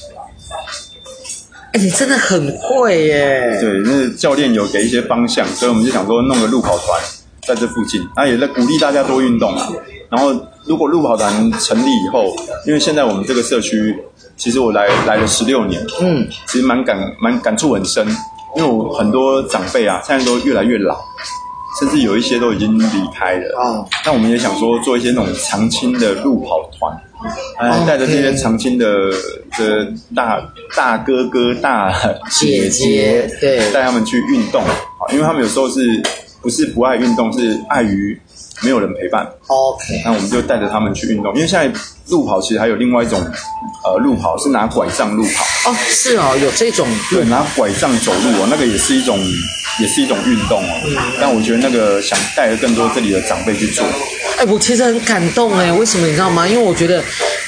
[1.74, 3.60] 哎，你真的很会耶！
[3.62, 7.00] 对，那教练有给一些方向，所以我们就想说弄个路跑团
[7.48, 9.70] 在这附近，那也在鼓励大家多运动啊。
[10.10, 10.34] 然后，
[10.66, 12.36] 如果路跑团成立以后，
[12.66, 13.96] 因为现在我们这个社区，
[14.38, 18.08] 其实我来来了十六年，嗯，其实蛮感蛮感触很深，
[18.56, 21.00] 因为我很多长辈啊，现在都越来越老，
[21.80, 23.46] 甚至有一些都已经离开了。
[23.58, 26.96] 哦，那我们也想说做一些那种长青的路跑团。
[27.58, 29.10] 哎，带着这些长青的
[29.58, 30.40] 的大
[30.76, 31.92] 大哥哥、大
[32.30, 34.62] 姐姐，对，带他们去运动，
[35.12, 36.04] 因为他们有时候是
[36.42, 38.20] 不是不爱运动，是碍于
[38.62, 39.28] 没有人陪伴。
[39.48, 41.80] OK，那我们就带着他们去运动，因为现在
[42.10, 43.20] 路跑其实还有另外一种，
[43.84, 45.72] 呃，路跑是拿拐杖路跑。
[45.72, 49.20] 哦，是哦，有这种对，拿拐杖走路哦，那个也是一种，
[49.80, 50.82] 也是一种运动哦。
[50.88, 53.84] 嗯，但我觉得那个想带着更多这里的长辈去做。
[54.38, 56.48] 哎，我其实很感动哎，为什么你知道吗？
[56.48, 57.04] 因为我觉得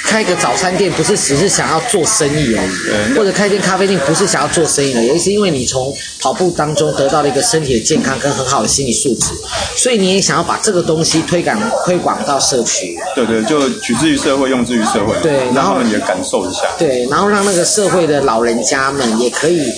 [0.08, 9.32] 开个早餐店不是只是想要做生意而已，或者开间咖啡店不是想要做生意而已，而是因为你从跑步当中得到了一个身体的健康跟很好的心理素质，
[9.76, 12.98] 所以你也想要把这个东西推广推广到社区。
[13.14, 15.14] 对对，就取之于社会，用之于社会。
[15.22, 16.62] 对，然后也感受一下。
[16.80, 19.74] 对，然后让那个社会的老人家们也可以。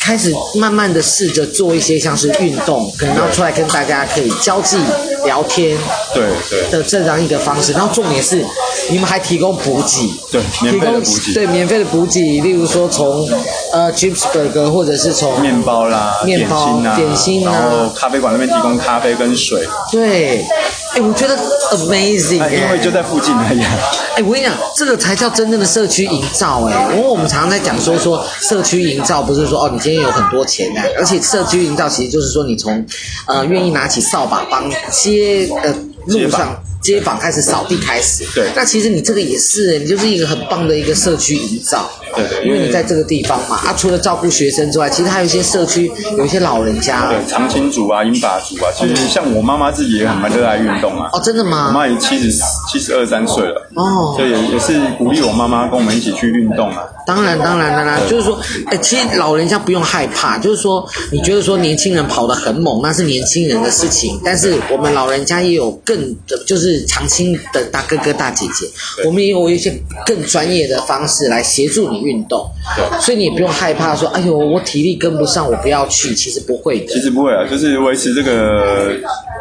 [0.00, 4.78] 开始慢慢的试着做一些像是运动，可能要出来跟大家可以交际
[5.24, 5.78] 聊天，
[6.14, 7.72] 对对的这样一个方式。
[7.72, 8.44] 然后重点是，
[8.90, 13.28] 你们还提供补给，对，免费的补给，对，免费的补给，例如说从
[13.72, 20.44] 呃 Gipsburger 或者是从面包啦、面包、点心啊，点心啊，然后咖啡馆那边提供咖啡跟水，对。
[20.92, 21.36] 哎，我觉得
[21.72, 23.62] amazing，因为就在附近而已。
[24.16, 26.94] 哎，我跟你讲，这个才叫真正的社区营造哎。
[26.96, 32.84] 因为我们常常在讲说说社区营造，不是说哦，你今天有很多钱啊，而且社区营造其实就是说你从
[33.26, 35.72] 呃愿意拿起扫把帮街呃
[36.06, 38.24] 路上街坊开始扫地开始。
[38.34, 38.50] 对。
[38.54, 41.90] 那其实你这个也是，你就是一个很棒的一个社区营造。
[42.12, 51.08] 对对，因为你在这个地方嘛，啊，除了照顾学生之外，其实还有一些社区，有一些老人家，对，长青组啊、英法组啊，其实像我妈妈自己也很热爱运动啊。
[51.12, 51.68] 哦，真的吗？
[51.68, 52.32] 我妈也七十
[52.68, 56.82] 七十二三岁了，哦，所以也也是鼓励我妈妈跟我们一起去运动啊。
[57.06, 66.16] 当然，当然，当然，就是说，哎，其实老人家不用害怕，就是说，你觉得说年轻人跑得很猛，那是年轻人的事情，但是我们老人家也有更，
[66.46, 68.66] 就是长青的大哥哥大姐姐，
[69.04, 69.72] 我们也有一些
[70.04, 72.00] 更专业的方式来协助你。
[72.00, 76.14] 运动，对，所以你也不用害怕说，哎呦，我体力跟不上，我不要去。
[76.14, 78.96] 其实不会的，其实不会啊，就是维持这个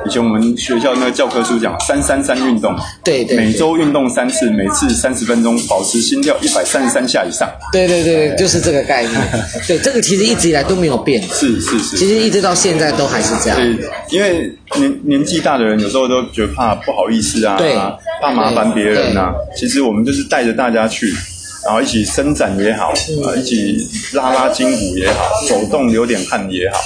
[0.05, 7.49] 以前我们学校那个教科书讲三三三运动，对对，每周运动三次，每次三十分钟，保持心跳一百三十三下以上。
[7.71, 9.13] 对对对，就是这个概念。
[9.65, 13.57] 对，这个其实一直以来都没有变，是是是，其实一直到现在都还是这样。
[13.57, 17.75] 对，因为年年纪大的人有时候都觉得怕不好意思啊，对，
[18.21, 19.33] 怕麻烦别人啊。
[19.55, 21.13] 其实我们就是带着大家去。
[21.61, 22.93] 然后一起伸展也好，
[23.25, 23.77] 啊，一起
[24.13, 26.79] 拉拉筋骨也好，走动流点汗也好，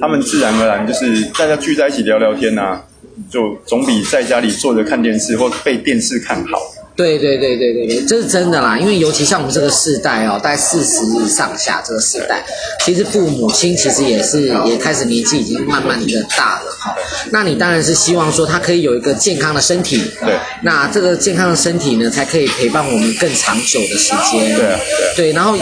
[0.00, 2.80] 他们自然而然就是大家聚在一起聊聊天啊，
[3.28, 6.60] 就总比在家里坐着看电视或被电视看好。
[7.00, 8.76] 对对对对对对，这是真的啦。
[8.78, 11.00] 因为尤其像我们这个世代哦，大概四十
[11.34, 12.44] 上下这个世代，
[12.84, 16.94] 其实父母亲其实也是也开始年纪已经慢慢的大了哈。
[17.30, 20.38] 那你当然是希望说他可以有一个健康的身体，对。
[20.62, 24.54] 那这个健康的身体呢，才可以陪伴我们更长久的时间。
[24.54, 24.78] 对啊，
[25.16, 25.32] 对。
[25.32, 25.56] 然后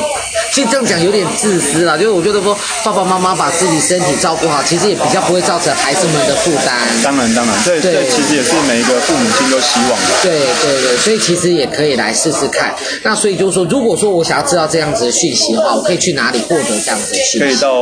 [0.52, 6.74] 其实这样讲有点自私啦，就是我觉得说爸爸妈妈把自己身体照顾好，其实也比较不会造成孩子们的负担。
[7.04, 10.08] 当然当然，这这其实也是每一个父母亲都希望的。
[10.20, 11.27] 对对对，所以。
[11.28, 12.74] 其实也可以来试试看。
[13.02, 17.38] 那所以就是说，如果说我想要知道这样子的讯息的话，我可以去哪里获得这样子的讯息？
[17.40, 17.74] 可以到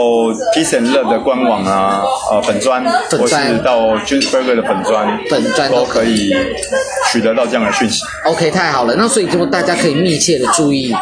[0.52, 3.34] Peace and Love 的官网啊，呃，粉砖，或是
[3.64, 6.34] 到 j u n s b u r g e r 的粉砖，粉砖都可以
[7.12, 8.02] 取得到这样的讯息。
[8.24, 8.96] OK，太好了。
[8.96, 10.92] 那所以就大家可以密切的注意，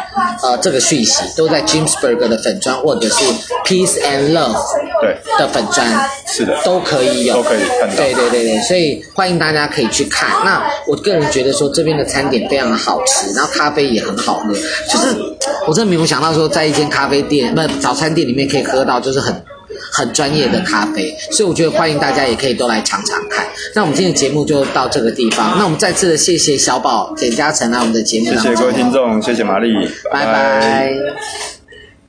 [0.43, 3.25] 呃，这个讯息都在 j a m e s b u r g e r 的粉砖，或者是
[3.65, 4.55] Peace and Love
[5.01, 5.87] 对的粉砖，
[6.27, 7.95] 是的，都可以有，都可以看到。
[7.95, 10.29] 对对对对，所以欢迎大家可以去看。
[10.45, 15.15] 那我个人觉得说这边的餐点非常的好吃，然后咖啡也很好喝，就是
[15.67, 19.33] 我真的没有想到说在一间咖啡店，不早餐店里面可以喝到就是很
[19.91, 23.45] 很专业的咖啡，所以我觉得欢迎大家也可以都来尝尝看。
[23.73, 29.73] 那我们今天的节目就到这个地方，那我们再次的谢谢小宝简嘉诚来我们的节目，谢谢各位听众，谢谢玛丽，
[30.11, 30.33] 拜拜。
[30.33, 31.54] 拜拜。